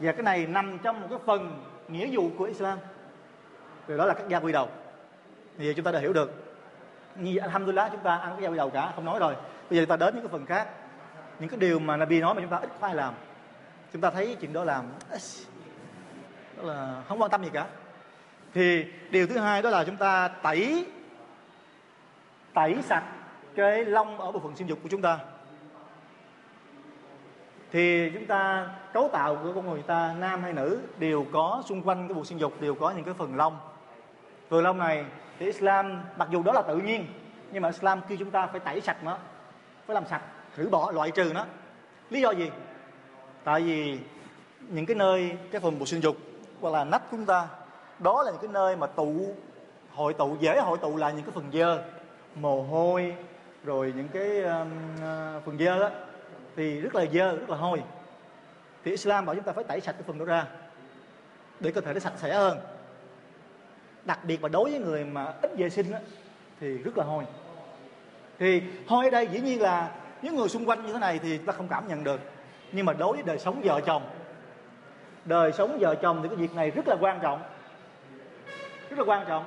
Và 0.00 0.12
cái 0.12 0.22
này 0.22 0.46
nằm 0.46 0.78
trong 0.78 1.00
một 1.00 1.06
cái 1.10 1.18
phần 1.26 1.64
nghĩa 1.88 2.08
vụ 2.12 2.30
của 2.38 2.44
Islam. 2.44 2.78
Từ 3.86 3.96
đó 3.96 4.06
là 4.06 4.14
cắt 4.14 4.24
da 4.28 4.40
quy 4.40 4.52
đầu. 4.52 4.68
Thì 5.58 5.74
chúng 5.74 5.84
ta 5.84 5.92
đã 5.92 5.98
hiểu 5.98 6.12
được. 6.12 6.54
Như 7.16 7.36
alhamdulillah, 7.36 7.92
chúng 7.92 8.02
ta 8.02 8.16
ăn 8.16 8.32
cái 8.32 8.42
da 8.42 8.48
quy 8.48 8.56
đầu 8.56 8.70
cả, 8.70 8.92
không 8.94 9.04
nói 9.04 9.18
rồi. 9.18 9.34
Bây 9.70 9.78
giờ 9.78 9.82
chúng 9.82 9.90
ta 9.90 9.96
đến 9.96 10.14
những 10.14 10.24
cái 10.24 10.32
phần 10.32 10.46
khác. 10.46 10.68
Những 11.38 11.48
cái 11.48 11.58
điều 11.58 11.78
mà 11.78 11.96
Nabi 11.96 12.20
nói 12.20 12.34
mà 12.34 12.40
chúng 12.40 12.50
ta 12.50 12.56
ít 12.56 12.70
có 12.80 12.86
ai 12.86 12.94
làm. 12.94 13.14
Chúng 13.92 14.02
ta 14.02 14.10
thấy 14.10 14.36
chuyện 14.40 14.52
đó 14.52 14.64
làm 14.64 14.84
đó 16.56 16.62
là 16.62 17.02
không 17.08 17.22
quan 17.22 17.30
tâm 17.30 17.44
gì 17.44 17.50
cả. 17.52 17.66
Thì 18.54 18.84
điều 19.10 19.26
thứ 19.26 19.38
hai 19.38 19.62
đó 19.62 19.70
là 19.70 19.84
chúng 19.84 19.96
ta 19.96 20.28
tẩy 20.28 20.86
tẩy 22.54 22.76
sạch 22.82 23.04
cái 23.56 23.84
lông 23.84 24.20
ở 24.20 24.32
bộ 24.32 24.40
phận 24.40 24.56
sinh 24.56 24.68
dục 24.68 24.78
của 24.82 24.88
chúng 24.88 25.02
ta. 25.02 25.18
Thì 27.72 28.10
chúng 28.14 28.26
ta 28.26 28.68
cấu 28.92 29.08
tạo 29.12 29.36
của 29.36 29.52
con 29.52 29.70
người 29.70 29.82
ta, 29.82 30.14
nam 30.18 30.42
hay 30.42 30.52
nữ, 30.52 30.80
đều 30.98 31.26
có 31.32 31.62
xung 31.66 31.82
quanh 31.82 32.08
cái 32.08 32.14
bộ 32.14 32.24
sinh 32.24 32.38
dục, 32.40 32.60
đều 32.60 32.74
có 32.74 32.90
những 32.90 33.04
cái 33.04 33.14
phần 33.14 33.36
lông. 33.36 33.58
Phần 34.48 34.62
lông 34.62 34.78
này 34.78 35.04
thì 35.38 35.46
Islam, 35.46 36.00
mặc 36.16 36.28
dù 36.30 36.42
đó 36.42 36.52
là 36.52 36.62
tự 36.62 36.76
nhiên, 36.76 37.06
nhưng 37.52 37.62
mà 37.62 37.68
Islam 37.68 38.00
kêu 38.08 38.18
chúng 38.18 38.30
ta 38.30 38.46
phải 38.46 38.60
tẩy 38.60 38.80
sạch 38.80 39.04
nó, 39.04 39.18
phải 39.86 39.94
làm 39.94 40.06
sạch, 40.06 40.22
thử 40.56 40.68
bỏ, 40.68 40.90
loại 40.90 41.10
trừ 41.10 41.32
nó. 41.34 41.46
Lý 42.10 42.20
do 42.20 42.30
gì? 42.30 42.50
Tại 43.44 43.60
vì 43.60 43.98
những 44.68 44.86
cái 44.86 44.94
nơi, 44.94 45.36
cái 45.50 45.60
phần 45.60 45.78
bộ 45.78 45.86
sinh 45.86 46.00
dục 46.00 46.16
hoặc 46.62 46.70
là 46.70 46.84
nách 46.84 47.10
của 47.10 47.16
chúng 47.16 47.26
ta 47.26 47.48
đó 47.98 48.22
là 48.22 48.30
những 48.30 48.40
cái 48.40 48.50
nơi 48.52 48.76
mà 48.76 48.86
tụ 48.86 49.34
hội 49.94 50.14
tụ 50.14 50.36
dễ 50.40 50.60
hội 50.60 50.78
tụ 50.78 50.96
lại 50.96 51.12
những 51.12 51.24
cái 51.24 51.32
phần 51.34 51.44
dơ 51.52 51.82
mồ 52.34 52.62
hôi 52.62 53.16
rồi 53.64 53.92
những 53.96 54.08
cái 54.08 54.42
um, 54.42 54.70
à, 55.02 55.40
phần 55.44 55.58
dơ 55.58 55.78
đó 55.78 55.90
thì 56.56 56.80
rất 56.80 56.94
là 56.94 57.04
dơ 57.12 57.36
rất 57.36 57.50
là 57.50 57.56
hôi. 57.56 57.82
Thì 58.84 58.90
Islam 58.90 59.26
bảo 59.26 59.34
chúng 59.34 59.44
ta 59.44 59.52
phải 59.52 59.64
tẩy 59.64 59.80
sạch 59.80 59.92
cái 59.92 60.02
phần 60.06 60.18
đó 60.18 60.24
ra 60.24 60.46
để 61.60 61.70
cơ 61.70 61.80
thể 61.80 61.92
nó 61.92 62.00
sạch 62.00 62.12
sẽ 62.16 62.34
hơn. 62.34 62.58
Đặc 64.04 64.24
biệt 64.24 64.42
là 64.42 64.48
đối 64.48 64.70
với 64.70 64.80
người 64.80 65.04
mà 65.04 65.32
ít 65.42 65.50
vệ 65.56 65.70
sinh 65.70 65.90
đó, 65.90 65.98
thì 66.60 66.78
rất 66.78 66.98
là 66.98 67.04
hôi. 67.04 67.24
Thì 68.38 68.62
hôi 68.86 69.04
ở 69.04 69.10
đây 69.10 69.28
dĩ 69.32 69.40
nhiên 69.40 69.62
là 69.62 69.90
những 70.22 70.36
người 70.36 70.48
xung 70.48 70.68
quanh 70.68 70.86
như 70.86 70.92
thế 70.92 70.98
này 70.98 71.18
thì 71.22 71.38
ta 71.38 71.52
không 71.52 71.68
cảm 71.68 71.88
nhận 71.88 72.04
được 72.04 72.20
nhưng 72.72 72.86
mà 72.86 72.92
đối 72.92 73.12
với 73.12 73.22
đời 73.22 73.38
sống 73.38 73.60
vợ 73.64 73.80
chồng 73.86 74.02
đời 75.24 75.52
sống 75.52 75.78
vợ 75.80 75.94
chồng 75.94 76.20
thì 76.22 76.28
cái 76.28 76.36
việc 76.36 76.54
này 76.54 76.70
rất 76.70 76.88
là 76.88 76.96
quan 77.00 77.20
trọng. 77.22 77.42
Rất 78.90 78.98
là 78.98 79.04
quan 79.04 79.26
trọng. 79.28 79.44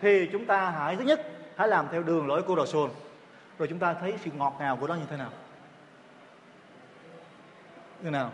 Thì 0.00 0.28
chúng 0.32 0.46
ta 0.46 0.70
hãy, 0.70 0.96
thứ 0.96 1.04
nhất, 1.04 1.20
hãy 1.56 1.68
làm 1.68 1.86
theo 1.90 2.02
đường 2.02 2.26
lối 2.26 2.42
của 2.42 2.56
Rasul. 2.56 2.90
Rồi 3.58 3.68
chúng 3.68 3.78
ta 3.78 3.94
thấy 3.94 4.14
sự 4.24 4.30
ngọt 4.36 4.56
ngào 4.58 4.76
của 4.76 4.86
nó 4.86 4.94
như 4.94 5.04
thế 5.10 5.16
nào. 5.16 5.30
Như 8.02 8.10
nào? 8.10 8.30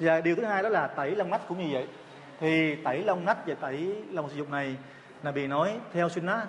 Và 0.00 0.20
điều 0.20 0.36
thứ 0.36 0.44
hai 0.44 0.62
đó 0.62 0.68
là 0.68 0.86
tẩy 0.86 1.16
lông 1.16 1.30
nách 1.30 1.48
cũng 1.48 1.58
như 1.58 1.68
vậy. 1.72 1.88
Thì 2.40 2.76
tẩy 2.84 3.04
lông 3.04 3.24
nách 3.24 3.46
và 3.46 3.54
tẩy 3.54 4.04
lông 4.10 4.28
sử 4.28 4.36
dụng 4.36 4.50
này 4.50 4.76
là 5.22 5.32
bị 5.32 5.46
nói, 5.46 5.78
theo 5.92 6.08
sunnah, 6.08 6.48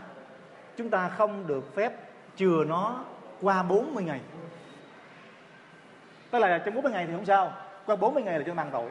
chúng 0.78 0.90
ta 0.90 1.10
không 1.10 1.48
được 1.48 1.76
phép 1.76 1.94
chừa 2.36 2.64
nó 2.68 3.04
qua 3.42 3.64
40 3.64 4.04
ngày. 4.04 4.20
Tức 6.32 6.40
là 6.40 6.58
trong 6.58 6.76
40 6.76 6.92
ngày 6.92 7.06
thì 7.08 7.14
không 7.14 7.26
sao. 7.26 7.54
Qua 7.86 7.96
40 7.96 8.24
ngày 8.24 8.40
là 8.40 8.46
cho 8.48 8.54
mang 8.54 8.70
tội 8.72 8.90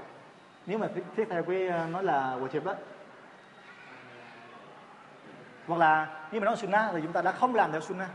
nếu 0.71 0.79
mà 0.79 0.89
thiết 1.17 1.25
theo 1.31 1.45
quý 1.47 1.69
nói 1.69 2.05
là 2.05 2.37
quà 2.41 2.49
thiệp 2.53 2.65
đó, 2.65 2.75
hoặc 5.67 5.77
là 5.77 6.07
nếu 6.33 6.41
mà 6.41 6.45
nói 6.45 6.57
sunnah 6.57 6.91
thì 6.93 7.01
chúng 7.03 7.13
ta 7.13 7.23
đã 7.23 7.33
không 7.33 7.55
làm 7.55 7.73
theo 7.73 7.81
sunnah 7.81 8.09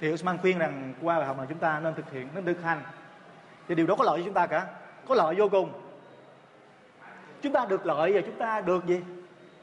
thì 0.00 0.12
Usman 0.12 0.38
khuyên 0.38 0.58
rằng 0.58 0.94
qua 1.02 1.18
bài 1.18 1.26
học 1.26 1.38
này 1.38 1.46
chúng 1.48 1.58
ta 1.58 1.80
nên 1.80 1.94
thực 1.94 2.10
hiện, 2.12 2.28
nên 2.34 2.44
thực 2.44 2.62
hành. 2.62 2.82
Thì 3.68 3.74
điều 3.74 3.86
đó 3.86 3.94
có 3.94 4.04
lợi 4.04 4.18
cho 4.18 4.24
chúng 4.24 4.34
ta 4.34 4.46
cả, 4.46 4.66
có 5.08 5.14
lợi 5.14 5.34
vô 5.34 5.48
cùng. 5.48 5.72
Chúng 7.42 7.52
ta 7.52 7.66
được 7.68 7.86
lợi 7.86 8.12
và 8.12 8.20
chúng 8.20 8.38
ta 8.38 8.60
được 8.60 8.86
gì? 8.86 9.00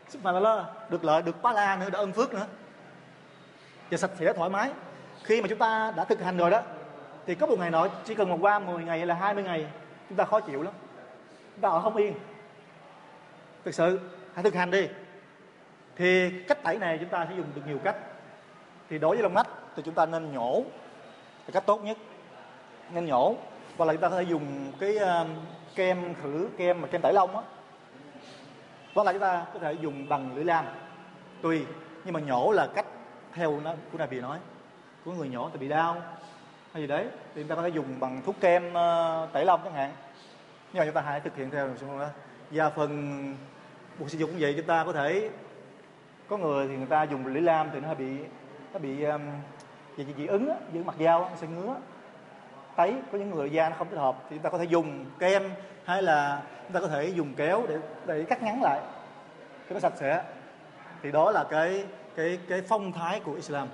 Sức 0.08 0.23
mạnh 0.23 0.43
được 0.89 1.04
lợi, 1.04 1.21
được 1.21 1.41
ba 1.41 1.52
la 1.52 1.76
nữa, 1.76 1.89
được 1.89 1.97
ân 1.97 2.13
phước 2.13 2.34
nữa. 2.34 2.47
Và 3.91 3.97
sạch 3.97 4.12
sẽ, 4.19 4.34
thoải 4.34 4.49
mái. 4.49 4.71
Khi 5.23 5.41
mà 5.41 5.47
chúng 5.47 5.60
ta 5.60 5.93
đã 5.95 6.04
thực 6.04 6.21
hành 6.21 6.38
rồi 6.38 6.52
đó, 6.52 6.62
thì 7.26 7.36
có 7.36 7.47
một 7.47 7.60
ngày 7.60 7.71
nọ, 7.71 7.88
chỉ 8.06 8.15
cần 8.15 8.30
một 8.30 8.38
qua 8.41 8.60
10 8.60 8.84
ngày 8.84 8.97
hay 8.97 9.08
là 9.08 9.15
20 9.15 9.43
ngày 9.43 9.67
chúng 10.13 10.17
ta 10.17 10.26
khó 10.26 10.39
chịu 10.39 10.63
lắm. 10.63 10.73
Chúng 11.56 11.62
ta 11.62 11.69
ở 11.69 11.82
không 11.82 11.95
yên. 11.95 12.13
Thực 13.65 13.73
sự 13.73 13.99
hãy 14.34 14.43
thực 14.43 14.54
hành 14.54 14.71
đi. 14.71 14.88
Thì 15.95 16.32
cách 16.47 16.63
tẩy 16.63 16.78
này 16.78 16.97
chúng 16.97 17.10
ta 17.10 17.26
sẽ 17.30 17.36
dùng 17.36 17.45
được 17.56 17.62
nhiều 17.67 17.80
cách. 17.84 17.95
Thì 18.89 18.99
đối 18.99 19.15
với 19.15 19.23
lông 19.23 19.34
nách 19.34 19.47
thì 19.76 19.84
chúng 19.86 19.93
ta 19.93 20.06
nên 20.06 20.34
nhổ. 20.34 20.63
Là 21.47 21.52
cách 21.54 21.65
tốt 21.65 21.84
nhất. 21.84 21.97
Nên 22.91 23.06
nhổ. 23.06 23.36
Hoặc 23.78 23.86
là 23.86 23.93
chúng 23.93 24.02
ta 24.02 24.10
có 24.10 24.15
thể 24.15 24.23
dùng 24.23 24.71
cái 24.80 24.95
uh, 24.95 25.28
kem 25.76 26.13
khử 26.23 26.49
kem 26.58 26.82
mà 26.82 26.88
kem 26.88 27.02
tẩy 27.02 27.13
lông 27.13 27.36
á. 27.36 27.41
Hoặc 28.95 29.04
là 29.04 29.12
chúng 29.12 29.21
ta 29.21 29.45
có 29.54 29.60
thể 29.60 29.73
dùng 29.73 30.10
bằng 30.10 30.36
lưỡi 30.36 30.43
lam. 30.43 30.65
Tùy. 31.41 31.65
Nhưng 32.06 32.13
mà 32.13 32.19
nhổ 32.19 32.52
là 32.52 32.67
cách 32.76 32.86
theo 33.34 33.60
nó 33.60 33.73
của 33.91 33.97
Nabi 33.97 34.19
nói. 34.19 34.39
Có 35.06 35.12
người 35.12 35.30
nhổ 35.30 35.49
thì 35.54 35.60
bị 35.60 35.67
đau 35.67 36.02
hay 36.73 36.81
gì 36.81 36.88
đấy? 36.88 37.07
Thì 37.36 37.41
chúng 37.41 37.47
ta 37.47 37.55
có 37.55 37.62
thể 37.62 37.69
dùng 37.69 37.99
bằng 37.99 38.21
thuốc 38.25 38.36
kem 38.39 38.67
uh, 38.67 39.33
tẩy 39.33 39.45
lông 39.45 39.62
chẳng 39.63 39.73
hạn. 39.73 39.91
Nhưng 40.73 40.79
mà 40.79 40.86
chúng 40.86 40.93
ta 40.93 41.01
hãy 41.01 41.19
thực 41.19 41.36
hiện 41.36 41.49
theo 41.49 41.69
xong 41.77 41.99
đó. 41.99 42.07
Và 42.51 42.69
phần 42.69 43.36
buộc 43.99 44.09
sử 44.09 44.17
dụng 44.17 44.29
cũng 44.29 44.39
vậy. 44.39 44.53
Chúng 44.57 44.65
ta 44.65 44.83
có 44.83 44.93
thể 44.93 45.29
có 46.27 46.38
người 46.38 46.67
thì 46.67 46.75
người 46.75 46.86
ta 46.86 47.03
dùng 47.03 47.27
lưỡi 47.27 47.41
lam 47.41 47.69
thì 47.73 47.79
nó 47.79 47.88
hơi 47.88 47.95
bị 47.95 48.17
nó 48.73 48.79
bị 48.79 49.03
um, 49.03 49.21
gì 49.97 50.05
dị 50.17 50.27
ứng 50.27 50.49
á, 50.49 50.55
dị 50.73 50.79
mặt 50.79 50.95
dao 50.99 51.19
nó 51.19 51.36
sẽ 51.36 51.47
ngứa. 51.47 51.75
Tấy 52.75 52.95
có 53.12 53.17
những 53.17 53.29
người 53.29 53.49
da 53.49 53.69
nó 53.69 53.75
không 53.75 53.89
thích 53.89 53.97
hợp 53.97 54.15
thì 54.29 54.36
chúng 54.36 54.43
ta 54.43 54.49
có 54.49 54.57
thể 54.57 54.65
dùng 54.65 55.05
kem 55.19 55.43
hay 55.86 56.01
là 56.01 56.41
chúng 56.63 56.73
ta 56.73 56.79
có 56.79 56.88
thể 56.88 57.07
dùng 57.07 57.33
kéo 57.33 57.63
để 57.67 57.77
để 58.05 58.23
cắt 58.23 58.43
ngắn 58.43 58.62
lại 58.62 58.79
cho 59.69 59.73
nó 59.73 59.79
sạch 59.79 59.93
sẽ. 59.95 60.23
Thì 61.03 61.12
đó 61.12 61.31
là 61.31 61.43
cái 61.43 61.86
cái 62.15 62.39
cái 62.49 62.62
phong 62.62 62.91
thái 62.91 63.19
của 63.19 63.33
Islam 63.33 63.67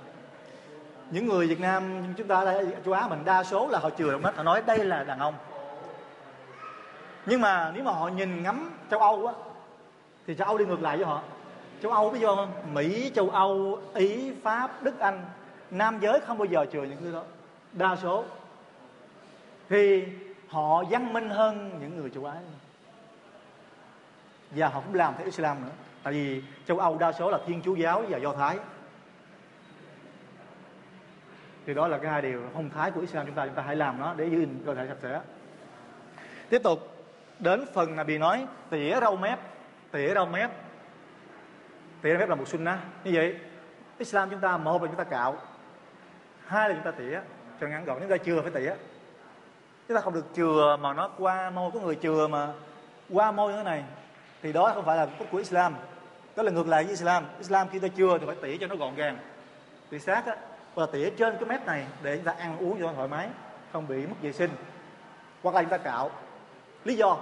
những 1.10 1.26
người 1.26 1.46
Việt 1.46 1.60
Nam 1.60 2.04
chúng 2.16 2.26
ta 2.26 2.44
đây, 2.44 2.66
châu 2.84 2.94
Á 2.94 3.08
mình 3.08 3.24
đa 3.24 3.44
số 3.44 3.68
là 3.68 3.78
họ 3.78 3.90
chừa 3.90 4.12
động 4.12 4.22
đất, 4.22 4.36
họ 4.36 4.42
nói 4.42 4.62
đây 4.66 4.84
là 4.84 5.04
đàn 5.04 5.18
ông. 5.18 5.34
Nhưng 7.26 7.40
mà 7.40 7.72
nếu 7.74 7.84
mà 7.84 7.92
họ 7.92 8.08
nhìn 8.08 8.42
ngắm 8.42 8.70
châu 8.90 9.00
Âu 9.00 9.26
á, 9.26 9.32
thì 10.26 10.34
châu 10.34 10.46
Âu 10.46 10.58
đi 10.58 10.64
ngược 10.64 10.82
lại 10.82 10.96
với 10.96 11.06
họ. 11.06 11.22
Châu 11.82 11.92
Âu 11.92 12.10
biết 12.10 12.20
không 12.22 12.52
Mỹ, 12.72 13.10
châu 13.14 13.30
Âu, 13.30 13.78
Ý, 13.94 14.32
Pháp, 14.42 14.82
Đức, 14.82 14.98
Anh, 14.98 15.24
nam 15.70 15.98
giới 16.00 16.20
không 16.20 16.38
bao 16.38 16.46
giờ 16.46 16.66
chừa 16.72 16.82
những 16.82 17.00
thứ 17.00 17.12
đó. 17.12 17.22
Đa 17.72 17.96
số. 18.02 18.24
Thì 19.68 20.04
họ 20.48 20.84
văn 20.90 21.12
minh 21.12 21.30
hơn 21.30 21.70
những 21.80 21.96
người 21.96 22.10
châu 22.14 22.24
Á. 22.24 22.34
Và 24.50 24.68
họ 24.68 24.80
cũng 24.80 24.94
làm 24.94 25.14
theo 25.16 25.24
Islam 25.24 25.62
nữa. 25.64 25.70
Tại 26.02 26.12
vì 26.12 26.42
châu 26.68 26.78
Âu 26.78 26.98
đa 26.98 27.12
số 27.12 27.30
là 27.30 27.38
Thiên 27.46 27.62
Chúa 27.64 27.74
giáo 27.74 28.02
và 28.08 28.18
Do 28.18 28.32
Thái 28.32 28.58
thì 31.66 31.74
đó 31.74 31.88
là 31.88 31.98
cái 31.98 32.10
hai 32.10 32.22
điều 32.22 32.42
phong 32.54 32.70
thái 32.70 32.90
của 32.90 33.00
Islam 33.00 33.26
chúng 33.26 33.34
ta 33.34 33.46
chúng 33.46 33.54
ta 33.54 33.62
hãy 33.62 33.76
làm 33.76 34.00
nó 34.00 34.14
để 34.14 34.26
giữ 34.26 34.46
cơ 34.66 34.74
thể 34.74 34.86
sạch 34.88 34.98
sẽ. 35.02 35.20
Tiếp 36.48 36.62
tục, 36.62 37.04
đến 37.38 37.64
phần 37.74 37.96
là 37.96 38.04
bị 38.04 38.18
nói, 38.18 38.46
tỉa 38.70 39.00
râu 39.00 39.16
mép, 39.16 39.38
tỉa 39.90 40.14
râu 40.14 40.26
mép. 40.26 40.50
Tỉa 42.02 42.10
râu 42.10 42.18
mép 42.18 42.28
là 42.28 42.34
một 42.34 42.48
sunnah. 42.48 42.78
Như 43.04 43.10
vậy, 43.14 43.36
Islam 43.98 44.30
chúng 44.30 44.40
ta 44.40 44.56
một 44.56 44.82
là 44.82 44.88
chúng 44.88 44.96
ta 44.96 45.04
cạo, 45.04 45.36
hai 46.46 46.68
là 46.68 46.74
chúng 46.74 46.84
ta 46.84 46.90
tỉa. 46.90 47.20
Cho 47.60 47.66
ngắn 47.66 47.84
gọn, 47.84 48.00
chúng 48.00 48.08
ta 48.08 48.16
chưa 48.16 48.42
phải 48.42 48.50
tỉa. 48.50 48.74
Chúng 49.88 49.94
ta 49.96 50.00
không 50.00 50.14
được 50.14 50.26
chừa 50.36 50.76
mà 50.80 50.92
nó 50.92 51.10
qua 51.18 51.50
môi, 51.50 51.70
có 51.70 51.80
người 51.80 51.98
chừa 52.02 52.26
mà 52.26 52.48
qua 53.10 53.32
môi 53.32 53.52
như 53.52 53.58
thế 53.58 53.64
này, 53.64 53.84
thì 54.42 54.52
đó 54.52 54.72
không 54.74 54.84
phải 54.84 54.96
là 54.96 55.06
cốt 55.18 55.24
của 55.30 55.38
Islam. 55.38 55.74
Đó 56.36 56.42
là 56.42 56.50
ngược 56.50 56.68
lại 56.68 56.84
với 56.84 56.90
Islam. 56.90 57.24
Islam 57.38 57.68
khi 57.68 57.78
ta 57.78 57.88
chừa 57.96 58.18
thì 58.18 58.26
phải 58.26 58.36
tỉa 58.42 58.56
cho 58.60 58.66
nó 58.66 58.76
gọn 58.76 58.94
gàng. 58.94 59.18
Tỉa 59.90 59.98
sát 59.98 60.26
á 60.26 60.36
và 60.80 60.86
tỉa 60.86 61.10
trên 61.10 61.34
cái 61.36 61.44
mép 61.44 61.66
này 61.66 61.86
để 62.02 62.16
chúng 62.16 62.24
ta 62.24 62.34
ăn 62.38 62.58
uống 62.58 62.80
cho 62.80 62.92
thoải 62.92 63.08
mái, 63.08 63.28
không 63.72 63.88
bị 63.88 64.06
mất 64.06 64.14
vệ 64.22 64.32
sinh. 64.32 64.50
Hoặc 65.42 65.54
là 65.54 65.62
chúng 65.62 65.70
ta 65.70 65.78
cạo. 65.78 66.10
Lý 66.84 66.94
do. 66.94 67.16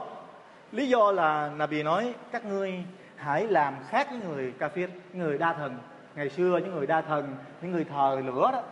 Lý 0.73 0.89
do 0.89 1.13
là 1.13 1.51
Nabi 1.57 1.83
nói 1.83 2.15
các 2.33 2.45
ngươi 2.45 2.85
hãy 3.17 3.47
làm 3.49 3.75
khác 3.89 4.09
với 4.11 4.21
người 4.21 4.55
kafir, 4.59 4.89
người 5.13 5.39
đa 5.39 5.53
thần. 5.53 5.79
Ngày 6.15 6.31
xưa 6.31 6.61
những 6.65 6.75
người 6.75 6.87
đa 6.87 7.01
thần, 7.01 7.37
những 7.63 7.73
người 7.73 7.85
thờ 7.85 8.23
lửa 8.25 8.51
đó, 8.53 8.63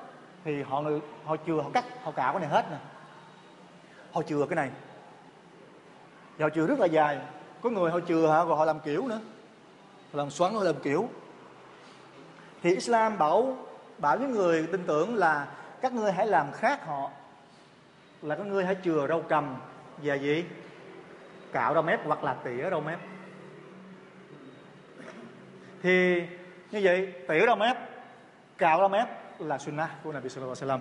thì 0.44 0.62
họ 0.62 0.83
họ 1.25 1.37
chừa, 1.46 1.61
họ 1.62 1.70
cắt, 1.75 1.85
họ 2.03 2.11
cạo 2.11 2.33
cái 2.33 2.40
này 2.40 2.51
hết 2.51 2.70
nè. 2.70 2.77
Họ 4.12 4.22
chừa 4.22 4.46
cái 4.46 4.57
này. 4.57 4.70
Và 6.38 6.46
họ 6.46 6.51
chừa 6.55 6.66
rất 6.66 6.81
là 6.81 6.87
dài. 6.87 7.18
Có 7.62 7.70
người 7.70 7.90
họ 7.90 8.01
chừa 8.09 8.29
hả, 8.29 8.44
rồi 8.44 8.57
họ 8.57 8.64
làm 8.64 8.81
kiểu 8.81 9.09
nữa. 9.09 9.20
Họ 10.12 10.18
làm 10.18 10.31
xoắn, 10.31 10.55
họ 10.55 10.62
làm 10.62 10.75
kiểu. 10.75 11.09
Thì 12.62 12.75
Islam 12.75 13.18
bảo 13.18 13.57
bảo 13.99 14.19
những 14.19 14.33
người 14.33 14.67
tin 14.73 14.85
tưởng 14.87 15.15
là 15.15 15.49
các 15.81 15.93
ngươi 15.93 16.13
hãy 16.13 16.27
làm 16.27 16.53
khác 16.53 16.87
họ, 16.87 17.11
là 18.23 18.35
các 18.35 18.47
ngươi 18.47 18.65
hãy 18.65 18.77
chừa 18.85 19.07
râu 19.07 19.23
cầm 19.23 19.57
và 20.03 20.15
gì? 20.15 20.45
Cạo 21.53 21.75
rau 21.75 21.83
mép 21.83 22.07
hoặc 22.07 22.25
là 22.25 22.35
tỉa 22.35 22.71
rau 22.71 22.81
mép. 22.81 22.99
Thì 25.83 26.21
như 26.71 26.81
vậy, 26.83 27.13
tỉa 27.29 27.47
rau 27.47 27.57
mép, 27.57 27.77
cạo 28.59 28.79
rau 28.79 28.89
mép 28.89 29.09
là 29.41 29.59
sunnah 29.59 29.91
của 30.03 30.13
Nabi 30.13 30.29
Sallallahu 30.29 30.57
Alaihi 30.61 30.81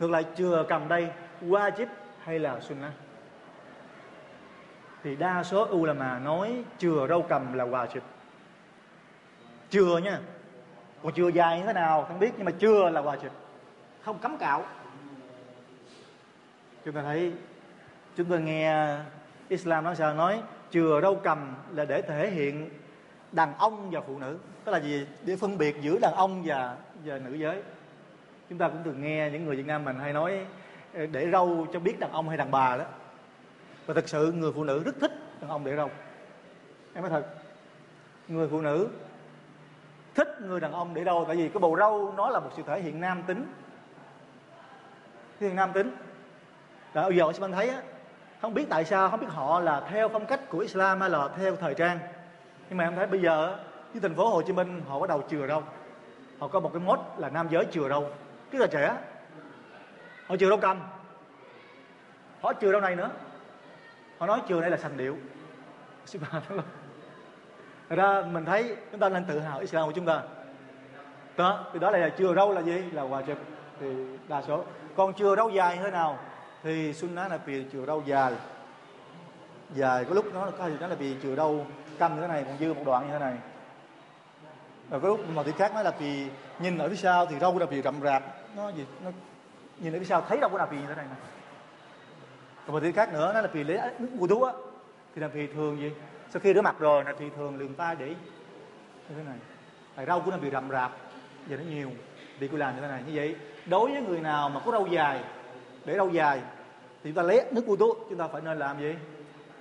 Ngược 0.00 0.10
lại, 0.10 0.24
chừa 0.36 0.64
cầm 0.68 0.88
đây 0.88 1.08
wajib 1.42 1.86
hay 2.22 2.38
là 2.38 2.60
sunnah? 2.60 2.92
Thì 5.02 5.16
đa 5.16 5.42
số 5.42 5.68
ulama 5.70 6.18
nói 6.18 6.64
chừa 6.78 7.06
râu 7.08 7.22
cầm 7.22 7.52
là 7.52 7.64
wajib. 7.64 8.00
Chừa 9.70 9.98
nha 9.98 10.18
còn 11.02 11.14
chừa 11.14 11.28
dài 11.28 11.58
như 11.58 11.66
thế 11.66 11.72
nào 11.72 12.04
không 12.08 12.18
biết 12.18 12.32
nhưng 12.36 12.44
mà 12.44 12.52
chừa 12.60 12.90
là 12.90 13.02
wajib 13.02 13.28
không 14.04 14.18
cấm 14.18 14.36
cạo. 14.36 14.64
Chúng 16.84 16.94
ta 16.94 17.02
thấy 17.02 17.32
chúng 18.16 18.30
ta 18.30 18.38
nghe 18.38 18.96
Islam 19.48 19.84
nói 19.84 19.96
sao? 19.96 20.14
Nói 20.14 20.42
chừa 20.70 21.00
râu 21.00 21.14
cầm 21.14 21.54
là 21.74 21.84
để 21.84 22.02
thể 22.02 22.30
hiện 22.30 22.70
đàn 23.32 23.54
ông 23.58 23.90
và 23.90 24.00
phụ 24.00 24.18
nữ. 24.18 24.38
Tức 24.64 24.72
là 24.72 24.80
gì 24.80 25.06
để 25.24 25.36
phân 25.36 25.58
biệt 25.58 25.76
giữa 25.80 25.98
đàn 25.98 26.14
ông 26.14 26.42
và 26.44 26.76
và 27.04 27.18
nữ 27.18 27.34
giới? 27.34 27.62
Chúng 28.48 28.58
ta 28.58 28.68
cũng 28.68 28.80
từng 28.84 29.02
nghe 29.02 29.30
những 29.32 29.44
người 29.44 29.56
Việt 29.56 29.66
Nam 29.66 29.84
mình 29.84 29.98
hay 29.98 30.12
nói 30.12 30.46
để 30.92 31.30
râu 31.32 31.66
cho 31.72 31.80
biết 31.80 32.00
đàn 32.00 32.12
ông 32.12 32.28
hay 32.28 32.36
đàn 32.36 32.50
bà 32.50 32.76
đó. 32.76 32.84
Và 33.86 33.94
thực 33.94 34.08
sự 34.08 34.32
người 34.32 34.52
phụ 34.52 34.64
nữ 34.64 34.82
rất 34.84 34.94
thích 35.00 35.12
đàn 35.40 35.50
ông 35.50 35.64
để 35.64 35.76
râu. 35.76 35.90
Em 36.94 37.02
nói 37.02 37.10
thật 37.10 37.26
người 38.28 38.48
phụ 38.48 38.60
nữ 38.60 38.88
thích 40.18 40.38
người 40.40 40.60
đàn 40.60 40.72
ông 40.72 40.94
để 40.94 41.04
đâu 41.04 41.24
tại 41.26 41.36
vì 41.36 41.48
cái 41.48 41.60
bầu 41.60 41.76
râu 41.78 42.14
nó 42.16 42.30
là 42.30 42.40
một 42.40 42.50
sự 42.56 42.62
thể 42.66 42.80
hiện 42.80 43.00
nam 43.00 43.22
tính. 43.26 43.46
Hiện 45.40 45.56
nam 45.56 45.72
tính. 45.72 45.96
Đó, 46.94 47.08
bây 47.08 47.16
giờ 47.16 47.32
bạn 47.40 47.52
thấy 47.52 47.68
á 47.68 47.82
không 48.42 48.54
biết 48.54 48.66
tại 48.70 48.84
sao 48.84 49.10
không 49.10 49.20
biết 49.20 49.26
họ 49.30 49.60
là 49.60 49.80
theo 49.90 50.08
phong 50.08 50.26
cách 50.26 50.40
của 50.48 50.58
Islam 50.58 51.00
hay 51.00 51.10
là 51.10 51.28
theo 51.36 51.56
thời 51.56 51.74
trang. 51.74 51.98
Nhưng 52.68 52.78
mà 52.78 52.84
em 52.84 52.96
thấy 52.96 53.06
bây 53.06 53.20
giờ 53.20 53.58
như 53.94 54.00
thành 54.00 54.14
phố 54.14 54.28
Hồ 54.28 54.42
Chí 54.42 54.52
Minh 54.52 54.82
họ 54.88 54.98
bắt 54.98 55.08
đầu 55.08 55.22
chừa 55.30 55.46
râu. 55.46 55.62
Họ 56.38 56.48
có 56.48 56.60
một 56.60 56.70
cái 56.72 56.80
mốt 56.80 57.00
là 57.16 57.28
nam 57.28 57.48
giới 57.50 57.66
chừa 57.72 57.88
râu. 57.88 58.10
Rất 58.52 58.58
là 58.58 58.66
trẻ 58.66 58.96
họ 60.26 60.36
chừa 60.36 60.48
râu 60.48 60.58
cầm. 60.58 60.80
Họ 62.40 62.52
chừa 62.60 62.72
râu 62.72 62.80
này 62.80 62.96
nữa. 62.96 63.10
Họ 64.18 64.26
nói 64.26 64.42
chừa 64.48 64.60
đây 64.60 64.70
là 64.70 64.76
sành 64.76 64.96
điệu. 64.96 65.16
Thật 67.88 67.96
ra 67.96 68.22
mình 68.32 68.44
thấy 68.44 68.76
chúng 68.90 69.00
ta 69.00 69.08
nên 69.08 69.24
tự 69.24 69.40
hào 69.40 69.58
Islam 69.58 69.86
của 69.86 69.92
chúng 69.92 70.06
ta. 70.06 70.22
Đó, 71.36 71.64
thì 71.72 71.78
đó 71.78 71.90
là 71.90 72.08
chưa 72.08 72.34
râu 72.34 72.52
là 72.52 72.60
gì? 72.60 72.82
Là 72.92 73.02
hòa 73.02 73.22
trực. 73.26 73.38
Thì 73.80 73.86
đa 74.28 74.42
số. 74.42 74.64
Còn 74.96 75.12
chưa 75.14 75.36
râu 75.36 75.50
dài 75.50 75.78
thế 75.82 75.90
nào? 75.90 76.18
Thì 76.62 76.94
sunnah 76.94 77.30
là 77.30 77.36
vì 77.36 77.64
chừa 77.72 77.86
râu 77.86 78.02
dài. 78.06 78.32
Dài 79.74 80.04
có 80.04 80.14
lúc 80.14 80.34
nó 80.34 80.50
có 80.58 80.68
gì 80.68 80.76
đó 80.80 80.86
là 80.86 80.94
vì 80.94 81.16
chừa 81.22 81.36
râu 81.36 81.66
căng 81.98 82.14
như 82.14 82.20
thế 82.20 82.28
này, 82.28 82.44
còn 82.44 82.58
dư 82.58 82.74
một 82.74 82.82
đoạn 82.86 83.06
như 83.06 83.12
thế 83.12 83.18
này. 83.18 83.34
Rồi 84.90 85.00
có 85.00 85.08
lúc 85.08 85.20
mà 85.34 85.42
thì 85.42 85.52
khác 85.52 85.74
nói 85.74 85.84
là 85.84 85.90
vì 85.98 86.26
nhìn 86.58 86.78
ở 86.78 86.88
phía 86.88 86.96
sau 86.96 87.26
thì 87.26 87.38
râu 87.38 87.58
là 87.58 87.66
vì 87.66 87.82
rậm 87.82 88.00
rạp. 88.02 88.22
Nó 88.56 88.68
gì? 88.68 88.84
Nó 89.04 89.10
nhìn 89.78 89.92
ở 89.92 89.98
phía 89.98 90.04
sau 90.04 90.24
thấy 90.28 90.38
đâu 90.38 90.50
có 90.50 90.58
là 90.58 90.66
vì 90.66 90.76
như 90.76 90.86
thế 90.86 90.94
này 90.94 91.04
này 91.04 91.18
còn 92.66 92.74
một 92.74 92.80
thứ 92.80 92.92
khác 92.92 93.12
nữa, 93.12 93.32
nó 93.34 93.40
là 93.40 93.48
vì 93.52 93.64
lấy 93.64 93.78
nước 93.98 94.08
mùa 94.14 94.26
thuốc 94.26 94.42
á. 94.42 94.52
Thì 95.14 95.20
là 95.20 95.28
vì 95.28 95.46
thường 95.46 95.80
gì? 95.80 95.92
Sau 96.30 96.40
khi 96.40 96.54
rửa 96.54 96.62
mặt 96.62 96.76
rồi 96.78 97.04
là 97.04 97.14
thì 97.18 97.30
thường 97.36 97.58
lường 97.58 97.74
tay 97.74 97.96
để 97.98 98.08
như 98.08 98.14
thế 99.16 99.22
này. 99.26 99.36
Tại 99.94 100.06
râu 100.06 100.20
của 100.20 100.30
nó 100.30 100.36
bị 100.36 100.50
rậm 100.50 100.70
rạp 100.70 100.92
giờ 101.46 101.56
nó 101.56 101.62
nhiều 101.70 101.90
thì 102.40 102.48
cô 102.48 102.56
làm 102.58 102.74
như 102.74 102.80
thế 102.80 102.88
này. 102.88 103.02
Như 103.06 103.12
vậy, 103.14 103.36
đối 103.66 103.90
với 103.90 104.02
người 104.02 104.20
nào 104.20 104.48
mà 104.48 104.60
có 104.64 104.72
râu 104.72 104.86
dài, 104.86 105.24
để 105.84 105.96
râu 105.96 106.10
dài 106.10 106.40
thì 107.02 107.10
chúng 107.10 107.14
ta 107.14 107.22
lấy 107.22 107.44
nước 107.52 107.66
bluetooth 107.66 107.96
chúng 108.08 108.18
ta 108.18 108.28
phải 108.28 108.42
nên 108.42 108.58
làm 108.58 108.80
gì? 108.80 108.94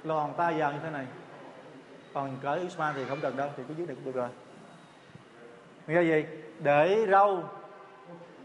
Lòn 0.03 0.33
tay 0.37 0.53
vào 0.53 0.71
như 0.71 0.79
thế 0.83 0.89
này. 0.89 1.05
Còn 2.13 2.37
cỡ 2.43 2.59
Usman 2.65 2.95
thì 2.95 3.05
không 3.09 3.19
cần 3.21 3.37
đâu, 3.37 3.49
thì 3.57 3.63
cứ 3.67 3.73
dưới 3.77 3.87
này 3.87 3.95
cũng 3.95 4.05
được 4.05 4.15
rồi. 4.15 4.29
Nghĩa 5.87 5.95
là 5.95 6.01
gì? 6.01 6.25
Để 6.59 7.05
râu 7.11 7.43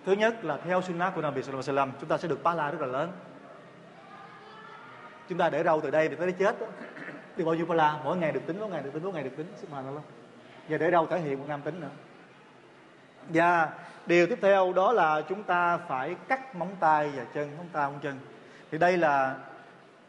thứ 0.07 0.13
nhất 0.13 0.45
là 0.45 0.59
theo 0.65 0.83
sunnah 0.83 1.15
của 1.15 1.23
Nabi 1.23 1.43
Sallallahu 1.43 1.73
Alaihi 1.73 1.91
Wasallam, 1.91 2.01
chúng 2.01 2.09
ta 2.09 2.19
sẽ 2.19 2.29
được 2.29 2.43
ba 2.43 2.55
la 2.55 2.71
rất 2.71 2.81
là 2.81 2.87
lớn. 2.87 3.13
Chúng 5.29 5.39
ta 5.39 5.51
để 5.51 5.63
râu 5.63 5.81
từ 5.81 5.91
đây 5.91 6.09
thì 6.09 6.17
tới 6.17 6.33
chết 6.33 6.61
đó 6.61 6.67
đi 7.37 7.45
bao 7.45 7.55
nhiêu 7.55 7.67
pa 7.67 7.75
la 7.75 7.99
mỗi 8.05 8.17
ngày 8.17 8.33
được 8.33 8.47
tính, 8.47 8.61
mỗi 8.61 8.69
ngày 8.69 8.83
được 8.83 8.91
tính, 8.93 9.03
mỗi 9.05 9.13
ngày 9.13 9.23
được 9.23 9.37
tính. 9.37 9.47
Subhanallah 9.61 10.03
và 10.69 10.79
để 10.79 10.91
đâu 10.91 11.07
thể 11.07 11.21
hiện 11.21 11.39
một 11.39 11.45
nam 11.49 11.61
tính 11.63 11.81
nữa. 11.81 11.91
Và 13.29 13.69
điều 14.07 14.27
tiếp 14.27 14.39
theo 14.43 14.73
đó 14.73 14.93
là 14.93 15.23
chúng 15.29 15.43
ta 15.43 15.77
phải 15.77 16.17
cắt 16.29 16.57
móng 16.57 16.77
tay 16.81 17.11
và 17.17 17.25
chân, 17.35 17.57
móng 17.57 17.69
tay, 17.73 17.91
móng 17.91 18.01
chân. 18.03 18.19
Thì 18.71 18.79
đây 18.79 18.97
là 18.97 19.37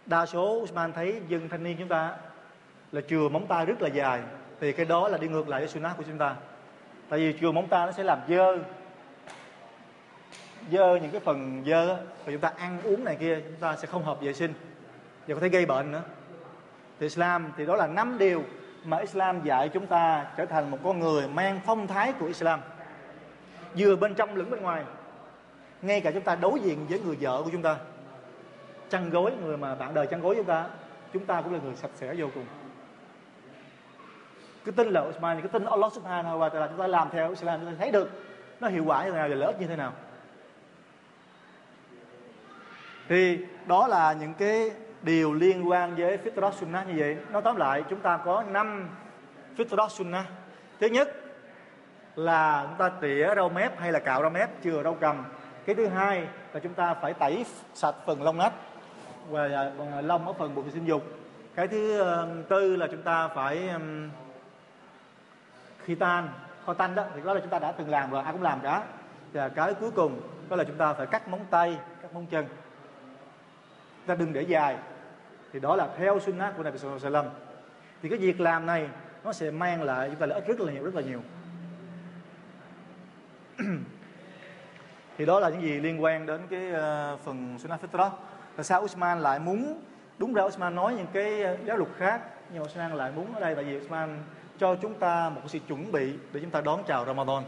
đa 0.06 0.26
số 0.26 0.60
Usman 0.62 0.94
thấy 0.94 1.22
dân 1.28 1.50
thanh 1.50 1.64
niên 1.64 1.78
chúng 1.80 1.88
ta 1.88 2.16
là 2.92 3.02
chừa 3.10 3.30
móng 3.30 3.48
tay 3.48 3.66
rất 3.66 3.82
là 3.82 3.88
dài. 3.88 4.22
Thì 4.60 4.72
cái 4.72 4.86
đó 4.86 5.08
là 5.08 5.18
đi 5.18 5.28
ngược 5.28 5.50
lại 5.50 5.62
với 5.62 5.70
sunnah 5.70 5.98
của 5.98 6.04
chúng 6.08 6.18
ta. 6.18 6.36
Tại 7.10 7.20
vì 7.20 7.36
chừa 7.42 7.52
móng 7.52 7.68
tay 7.68 7.86
nó 7.86 7.92
sẽ 7.92 8.04
làm 8.04 8.20
dơ. 8.30 8.58
Dơ 10.72 10.96
những 10.96 11.12
cái 11.12 11.22
phần 11.22 11.64
dơ 11.66 11.96
và 11.96 12.32
chúng 12.32 12.42
ta 12.42 12.52
ăn 12.58 12.82
uống 12.84 13.04
này 13.04 13.16
kia, 13.16 13.40
chúng 13.44 13.60
ta 13.60 13.76
sẽ 13.76 13.88
không 13.88 14.04
hợp 14.04 14.22
vệ 14.22 14.34
sinh. 14.34 14.54
Và 15.28 15.36
có 15.36 15.42
thể 15.42 15.50
gây 15.50 15.66
bệnh 15.66 15.92
nữa 15.92 16.02
thì 17.00 17.06
Islam 17.06 17.52
thì 17.58 17.66
đó 17.66 17.76
là 17.76 17.88
năm 17.88 18.18
điều 18.18 18.44
mà 18.84 18.98
Islam 18.98 19.44
dạy 19.44 19.70
chúng 19.70 19.88
ta 19.88 20.26
trở 20.38 20.46
thành 20.46 20.72
một 20.72 20.78
con 20.84 21.00
người 21.00 21.28
mang 21.28 21.60
phong 21.66 21.88
thái 21.88 22.14
của 22.14 22.26
Islam. 22.26 22.60
Vừa 23.78 23.96
bên 23.96 24.16
trong 24.16 24.36
lẫn 24.36 24.50
bên 24.50 24.62
ngoài 24.62 24.84
ngay 25.82 26.02
cả 26.02 26.12
chúng 26.12 26.24
ta 26.24 26.36
đối 26.36 26.60
diện 26.60 26.86
với 26.90 27.00
người 27.00 27.18
vợ 27.20 27.42
của 27.44 27.50
chúng 27.52 27.62
ta 27.62 27.78
chăn 28.90 29.10
gối 29.10 29.32
người 29.44 29.58
mà 29.58 29.76
bạn 29.76 29.94
đời 29.94 30.08
chăn 30.08 30.22
gối 30.22 30.36
chúng 30.36 30.46
ta 30.46 30.66
chúng 31.14 31.26
ta 31.26 31.42
cũng 31.42 31.54
là 31.54 31.60
người 31.64 31.76
sạch 31.76 31.92
sẽ 31.96 32.14
vô 32.18 32.28
cùng. 32.36 32.46
Cái 34.66 34.74
tin 34.76 34.88
là 34.88 35.02
Islam, 35.06 35.42
cái 35.42 35.50
tin 35.52 35.66
Allah 35.66 35.94
Subhanahu 35.94 36.40
wa 36.40 36.50
Taala 36.50 36.68
chúng 36.68 36.78
ta 36.78 36.88
làm 36.88 37.10
theo 37.12 37.30
Islam 37.30 37.60
chúng 37.60 37.70
ta 37.70 37.76
thấy 37.80 37.92
được 37.92 38.10
nó 38.60 38.68
hiệu 38.68 38.84
quả 38.86 39.04
như 39.04 39.12
thế 39.12 39.18
nào 39.18 39.30
và 39.30 39.36
lợi 39.36 39.48
ích 39.48 39.62
như 39.62 39.68
thế 39.68 39.76
nào. 39.76 39.94
Thì 43.10 43.40
đó 43.66 43.88
là 43.88 44.14
những 44.14 44.34
cái 44.34 44.72
điều 45.04 45.34
liên 45.34 45.70
quan 45.70 45.96
với 45.96 46.18
Fitrat 46.18 46.52
Sunnah 46.52 46.88
như 46.88 46.94
vậy. 46.98 47.18
Nói 47.32 47.42
tóm 47.42 47.56
lại, 47.56 47.84
chúng 47.90 48.00
ta 48.00 48.18
có 48.18 48.44
năm 48.44 48.90
Fitrat 49.58 49.88
Sunnah. 49.88 50.26
Thứ 50.80 50.88
nhất 50.88 51.16
là 52.16 52.66
chúng 52.68 52.78
ta 52.78 52.90
tỉa 52.90 53.36
rau 53.36 53.50
mép 53.50 53.80
hay 53.80 53.92
là 53.92 54.00
cạo 54.00 54.22
rau 54.22 54.30
mép, 54.30 54.50
chừa 54.64 54.84
rau 54.84 54.94
cầm. 54.94 55.26
Cái 55.66 55.76
thứ 55.76 55.88
hai 55.88 56.28
là 56.54 56.60
chúng 56.60 56.74
ta 56.74 56.94
phải 56.94 57.14
tẩy 57.14 57.46
sạch 57.74 57.96
phần 58.06 58.24
lông 58.24 58.38
nách 58.38 58.54
và 59.30 59.44
à, 59.44 59.72
à, 59.94 60.02
lông 60.02 60.28
ở 60.28 60.34
phần 60.34 60.56
bụng 60.56 60.72
sinh 60.72 60.86
dục. 60.86 61.04
Cái 61.56 61.68
thứ 61.68 62.00
ờ, 62.00 62.28
tư 62.50 62.76
là 62.76 62.88
chúng 62.88 63.02
ta 63.02 63.28
phải 63.28 63.70
khi 65.84 65.96
tan, 65.96 66.30
kho 66.66 66.74
tanh 66.74 66.96
đó, 66.96 67.04
thì 67.16 67.22
đó 67.26 67.34
là 67.34 67.40
chúng 67.40 67.50
ta 67.50 67.60
đã 67.60 67.72
từng 67.72 67.90
làm 67.90 68.12
rồi, 68.12 68.24
ai 68.24 68.34
cũng 68.34 68.42
làm 68.42 68.60
cả. 68.64 68.84
Và 69.34 69.50
cái 69.50 69.74
cuối 69.74 69.92
cùng 69.92 70.22
đó 70.50 70.56
là 70.56 70.64
chúng 70.64 70.78
ta 70.78 70.94
phải 70.94 71.08
cắt 71.08 71.28
móng 71.28 71.46
tay, 71.50 71.78
cắt 72.02 72.14
móng 72.14 72.26
chân. 72.26 72.46
Ta 74.06 74.16
đừng 74.16 74.34
để 74.34 74.42
dài 74.42 74.78
thì 75.54 75.60
đó 75.60 75.76
là 75.76 75.88
theo 75.98 76.20
sunnah 76.20 76.58
của 76.58 76.64
Nabi 76.64 76.78
Sallallahu 76.78 77.06
Alaihi 77.06 77.16
Wasallam. 77.16 77.30
Thì 78.02 78.10
cái 78.10 78.18
việc 78.18 78.42
làm 78.42 78.66
này 78.66 78.90
nó 79.24 79.34
sẽ 79.34 79.52
mang 79.52 79.84
lại 79.84 80.10
chúng 80.10 80.20
ta 80.20 80.26
lợi 80.26 80.42
ích 80.42 80.48
rất 80.48 80.60
là 80.60 80.74
nhiều 80.74 80.84
rất 80.84 80.96
là 80.96 81.02
nhiều. 81.02 81.22
Thì 85.18 85.26
đó 85.26 85.40
là 85.40 85.50
những 85.50 85.62
gì 85.62 85.80
liên 85.80 86.04
quan 86.04 86.26
đến 86.26 86.42
cái 86.50 86.72
uh, 86.72 87.20
phần 87.20 87.60
sunnah 87.60 87.82
fitrah. 87.84 88.10
Tại 88.56 88.64
sao 88.64 88.82
Usman 88.82 89.20
lại 89.20 89.40
muốn 89.40 89.82
đúng 90.18 90.34
ra 90.34 90.44
Usman 90.44 90.76
nói 90.76 90.96
những 90.96 91.08
cái 91.14 91.58
giáo 91.66 91.78
luật 91.78 91.90
khác 91.98 92.22
nhưng 92.54 92.64
mà 92.64 92.66
Usman 92.66 92.92
lại 92.92 93.12
muốn 93.16 93.34
ở 93.34 93.40
đây 93.40 93.56
tại 93.56 93.64
vì 93.64 93.78
Usman 93.78 94.18
cho 94.60 94.76
chúng 94.76 94.94
ta 94.94 95.30
một 95.30 95.42
sự 95.48 95.60
chuẩn 95.68 95.92
bị 95.92 96.14
để 96.34 96.40
chúng 96.42 96.50
ta 96.50 96.62
đón 96.62 96.84
chào 96.88 97.06
Ramadan. 97.06 97.44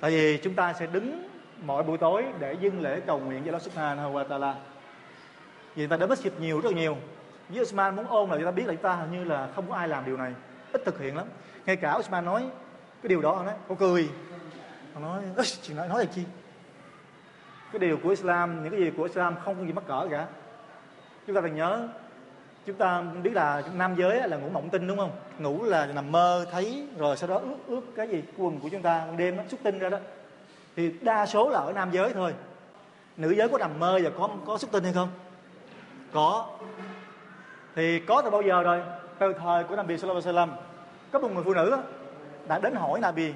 Tại 0.00 0.10
vì 0.10 0.38
chúng 0.42 0.54
ta 0.54 0.72
sẽ 0.72 0.86
đứng 0.86 1.28
mỗi 1.62 1.82
buổi 1.82 1.98
tối 1.98 2.24
để 2.38 2.56
dâng 2.60 2.80
lễ 2.80 3.00
cầu 3.06 3.18
nguyện 3.18 3.42
với 3.42 3.48
Allah 3.48 3.62
Subhanahu 3.62 4.12
wa 4.12 4.24
Taala 4.24 4.54
vì 5.76 5.82
người 5.82 5.88
ta 5.88 5.96
đến 5.96 6.08
masjid 6.08 6.30
nhiều, 6.40 6.60
rất 6.60 6.72
là 6.72 6.80
nhiều. 6.80 6.96
Với 7.48 7.62
Usman 7.62 7.96
muốn 7.96 8.06
ôn 8.06 8.30
là 8.30 8.36
chúng 8.36 8.44
ta 8.44 8.50
biết 8.50 8.66
là 8.66 8.72
chúng 8.74 8.82
ta 8.82 8.92
hình 8.92 9.12
như 9.12 9.24
là 9.24 9.48
không 9.54 9.68
có 9.68 9.74
ai 9.74 9.88
làm 9.88 10.04
điều 10.06 10.16
này. 10.16 10.34
Ít 10.72 10.82
thực 10.84 11.00
hiện 11.00 11.16
lắm. 11.16 11.26
Ngay 11.66 11.76
cả 11.76 11.92
Usman 11.92 12.24
nói 12.24 12.42
cái 13.02 13.08
điều 13.08 13.22
đó 13.22 13.42
nói 13.44 13.54
có 13.68 13.74
cười. 13.74 14.08
Ông 14.94 15.02
nói 15.02 15.22
chuyện 15.62 15.76
nói 15.76 15.88
nói 15.88 16.04
là 16.04 16.10
chi? 16.14 16.22
Cái 17.72 17.78
điều 17.78 17.96
của 18.02 18.08
Islam, 18.08 18.62
những 18.62 18.72
cái 18.72 18.80
gì 18.80 18.90
của 18.96 19.02
Islam 19.02 19.34
không 19.44 19.54
có 19.54 19.64
gì 19.64 19.72
mắc 19.72 19.84
cỡ 19.86 20.08
cả. 20.10 20.26
Chúng 21.26 21.36
ta 21.36 21.42
phải 21.42 21.50
nhớ, 21.50 21.88
chúng 22.66 22.76
ta 22.76 23.02
biết 23.22 23.32
là 23.34 23.62
nam 23.74 23.94
giới 23.96 24.28
là 24.28 24.36
ngủ 24.36 24.48
mộng 24.48 24.70
tinh, 24.70 24.88
đúng 24.88 24.98
không? 24.98 25.10
Ngủ 25.38 25.64
là 25.64 25.86
nằm 25.86 26.12
mơ, 26.12 26.46
thấy, 26.52 26.88
rồi 26.98 27.16
sau 27.16 27.28
đó 27.28 27.38
ướt 27.38 27.56
ướt 27.66 27.80
cái 27.96 28.08
gì 28.08 28.22
quần 28.38 28.60
của 28.60 28.68
chúng 28.68 28.82
ta 28.82 29.06
đêm 29.16 29.36
nó 29.36 29.42
xuất 29.48 29.60
tinh 29.62 29.78
ra 29.78 29.88
đó. 29.88 29.98
Thì 30.76 30.92
đa 31.00 31.26
số 31.26 31.50
là 31.50 31.58
ở 31.58 31.72
nam 31.72 31.90
giới 31.92 32.12
thôi. 32.14 32.34
Nữ 33.16 33.30
giới 33.30 33.48
có 33.48 33.58
nằm 33.58 33.78
mơ 33.78 34.00
và 34.02 34.10
có 34.18 34.28
có 34.46 34.58
xuất 34.58 34.72
tinh 34.72 34.84
hay 34.84 34.92
không? 34.92 35.08
Có. 36.16 36.46
Thì 37.74 37.98
có 37.98 38.22
từ 38.22 38.30
bao 38.30 38.42
giờ 38.42 38.62
rồi? 38.62 38.82
Từ 39.18 39.32
thời 39.32 39.64
của 39.64 39.76
Nabi 39.76 39.98
Sallallahu 39.98 40.28
Alaihi 40.28 40.38
Wasallam. 40.38 40.56
Có 41.12 41.18
một 41.18 41.32
người 41.34 41.44
phụ 41.44 41.54
nữ 41.54 41.78
đã 42.48 42.58
đến 42.58 42.74
hỏi 42.74 43.00
Nabi. 43.00 43.32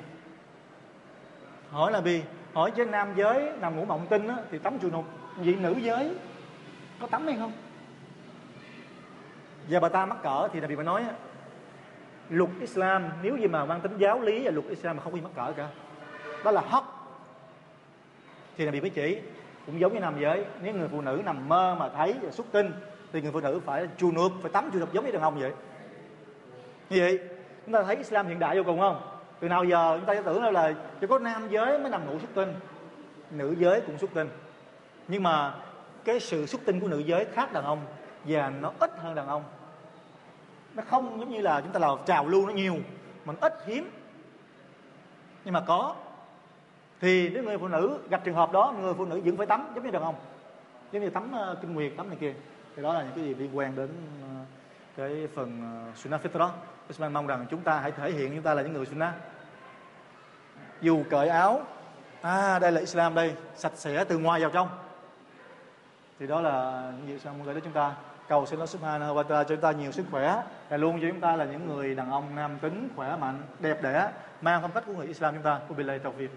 Hỏi 1.70 1.92
Nabi, 1.92 2.22
hỏi 2.54 2.72
trên 2.76 2.90
nam 2.90 3.12
giới 3.16 3.52
nằm 3.60 3.76
ngủ 3.76 3.84
mộng 3.84 4.06
tinh 4.10 4.28
thì 4.50 4.58
tắm 4.58 4.78
chùa 4.82 4.90
nục 4.90 5.04
vậy 5.36 5.56
nữ 5.60 5.74
giới 5.82 6.14
có 7.00 7.06
tắm 7.06 7.26
hay 7.26 7.36
không? 7.38 7.52
Và 9.68 9.80
bà 9.80 9.88
ta 9.88 10.06
mắc 10.06 10.22
cỡ 10.22 10.48
thì 10.52 10.60
Nabi 10.60 10.76
mới 10.76 10.84
nói 10.84 11.04
luật 12.28 12.50
Islam, 12.60 13.08
nếu 13.22 13.36
gì 13.36 13.46
mà 13.46 13.64
mang 13.64 13.80
tính 13.80 13.98
giáo 13.98 14.20
lý 14.20 14.44
và 14.44 14.50
luật 14.50 14.66
Islam 14.68 14.96
mà 14.96 15.02
không 15.02 15.12
có 15.12 15.18
gì 15.18 15.22
mắc 15.22 15.32
cỡ 15.36 15.52
cả. 15.52 15.68
Đó 16.44 16.50
là 16.50 16.60
hấp 16.60 16.84
thì 18.56 18.64
Nabi 18.64 18.80
mới 18.80 18.90
chỉ 18.90 19.20
cũng 19.66 19.80
giống 19.80 19.94
như 19.94 20.00
nam 20.00 20.14
giới, 20.20 20.44
nếu 20.62 20.74
người 20.74 20.88
phụ 20.88 21.00
nữ 21.00 21.22
nằm 21.24 21.48
mơ 21.48 21.76
mà 21.78 21.88
thấy 21.88 22.14
và 22.22 22.30
xuất 22.30 22.46
tinh, 22.52 22.72
thì 23.12 23.20
người 23.20 23.32
phụ 23.32 23.40
nữ 23.40 23.60
phải 23.66 23.88
chu 23.96 24.12
nước 24.12 24.28
phải 24.42 24.50
tắm 24.52 24.70
chu 24.72 24.78
nước 24.78 24.92
giống 24.92 25.06
như 25.06 25.12
đàn 25.12 25.22
ông 25.22 25.40
vậy. 25.40 25.52
Như 26.90 27.00
vậy, 27.00 27.18
chúng 27.66 27.74
ta 27.74 27.82
thấy 27.82 27.96
Islam 27.96 28.26
hiện 28.26 28.38
đại 28.38 28.56
vô 28.56 28.62
cùng 28.66 28.80
không? 28.80 29.00
Từ 29.40 29.48
nào 29.48 29.64
giờ 29.64 29.96
chúng 29.98 30.06
ta 30.06 30.22
tưởng 30.24 30.42
là 30.42 30.74
chỉ 31.00 31.06
có 31.06 31.18
nam 31.18 31.48
giới 31.50 31.78
mới 31.78 31.90
nằm 31.90 32.06
ngủ 32.06 32.18
xuất 32.18 32.34
tinh, 32.34 32.54
nữ 33.30 33.54
giới 33.58 33.80
cũng 33.80 33.98
xuất 33.98 34.10
tinh. 34.14 34.28
Nhưng 35.08 35.22
mà 35.22 35.54
cái 36.04 36.20
sự 36.20 36.46
xuất 36.46 36.60
tinh 36.64 36.80
của 36.80 36.88
nữ 36.88 36.98
giới 36.98 37.24
khác 37.24 37.52
đàn 37.52 37.64
ông 37.64 37.78
và 38.24 38.52
nó 38.60 38.72
ít 38.78 38.90
hơn 39.02 39.14
đàn 39.14 39.26
ông. 39.26 39.42
Nó 40.74 40.82
không 40.86 41.20
giống 41.20 41.30
như 41.30 41.40
là 41.40 41.60
chúng 41.60 41.72
ta 41.72 41.80
là 41.80 41.88
trào 42.06 42.28
lưu 42.28 42.46
nó 42.46 42.52
nhiều, 42.52 42.76
mà 43.24 43.32
nó 43.32 43.48
ít 43.48 43.54
hiếm. 43.66 43.90
Nhưng 45.44 45.54
mà 45.54 45.60
có 45.66 45.96
thì 47.00 47.28
nếu 47.28 47.42
người 47.42 47.58
phụ 47.58 47.68
nữ 47.68 47.98
gặp 48.10 48.24
trường 48.24 48.34
hợp 48.34 48.52
đó 48.52 48.74
người 48.80 48.94
phụ 48.94 49.04
nữ 49.04 49.20
vẫn 49.24 49.36
phải 49.36 49.46
tắm 49.46 49.72
giống 49.74 49.84
như 49.84 49.90
đàn 49.90 50.02
ông 50.02 50.14
giống 50.92 51.02
như 51.02 51.10
tắm 51.10 51.32
uh, 51.52 51.58
kinh 51.60 51.74
nguyệt 51.74 51.92
tắm 51.96 52.08
này 52.08 52.18
kia. 52.20 52.34
Thì 52.76 52.82
đó 52.82 52.94
là 52.94 53.02
những 53.02 53.12
cái 53.14 53.24
gì 53.24 53.34
liên 53.34 53.56
quan 53.56 53.76
đến 53.76 53.88
uh, 54.22 54.46
cái 54.96 55.28
phần 55.34 55.60
ờ, 55.62 55.90
uh, 55.90 55.96
sunnah 55.96 56.22
fitra 56.22 56.48
Usman 56.90 57.12
mong 57.12 57.26
rằng 57.26 57.46
chúng 57.50 57.60
ta 57.60 57.80
hãy 57.80 57.92
thể 57.92 58.10
hiện 58.10 58.30
chúng 58.34 58.42
ta 58.42 58.54
là 58.54 58.62
những 58.62 58.72
người 58.72 58.86
sunnah 58.86 59.14
dù 60.80 61.02
cởi 61.10 61.28
áo 61.28 61.60
à 62.20 62.58
đây 62.58 62.72
là 62.72 62.80
Islam 62.80 63.14
đây 63.14 63.34
sạch 63.56 63.72
sẽ 63.74 64.04
từ 64.04 64.18
ngoài 64.18 64.40
vào 64.40 64.50
trong. 64.50 64.68
Thì 66.18 66.26
đó 66.26 66.40
là 66.40 66.82
những 66.96 67.06
gì 67.06 67.12
Islam 67.12 67.38
muốn 67.38 67.46
gửi 67.46 67.54
đến 67.54 67.64
chúng 67.64 67.72
ta. 67.72 67.94
Cầu 68.28 68.46
xin 68.46 68.58
Allah 68.58 68.68
Subhanahu 68.68 69.14
wa 69.14 69.24
ta'ala 69.24 69.44
cho 69.44 69.48
chúng 69.48 69.60
ta 69.60 69.72
nhiều 69.72 69.92
sức 69.92 70.04
khỏe 70.10 70.42
và 70.68 70.76
luôn 70.76 71.00
cho 71.00 71.08
chúng 71.08 71.20
ta 71.20 71.36
là 71.36 71.44
những 71.44 71.66
người 71.68 71.94
đàn 71.94 72.10
ông 72.10 72.36
nam 72.36 72.58
tính 72.60 72.88
khỏe 72.96 73.16
mạnh 73.16 73.42
đẹp 73.58 73.82
đẽ 73.82 74.12
mang 74.40 74.62
phong 74.62 74.72
cách 74.72 74.84
của 74.86 74.92
người 74.92 75.06
Islam 75.06 75.34
chúng 75.34 75.42
ta. 75.42 75.60
Wabillahi 75.68 75.98
tawfiq. 75.98 76.28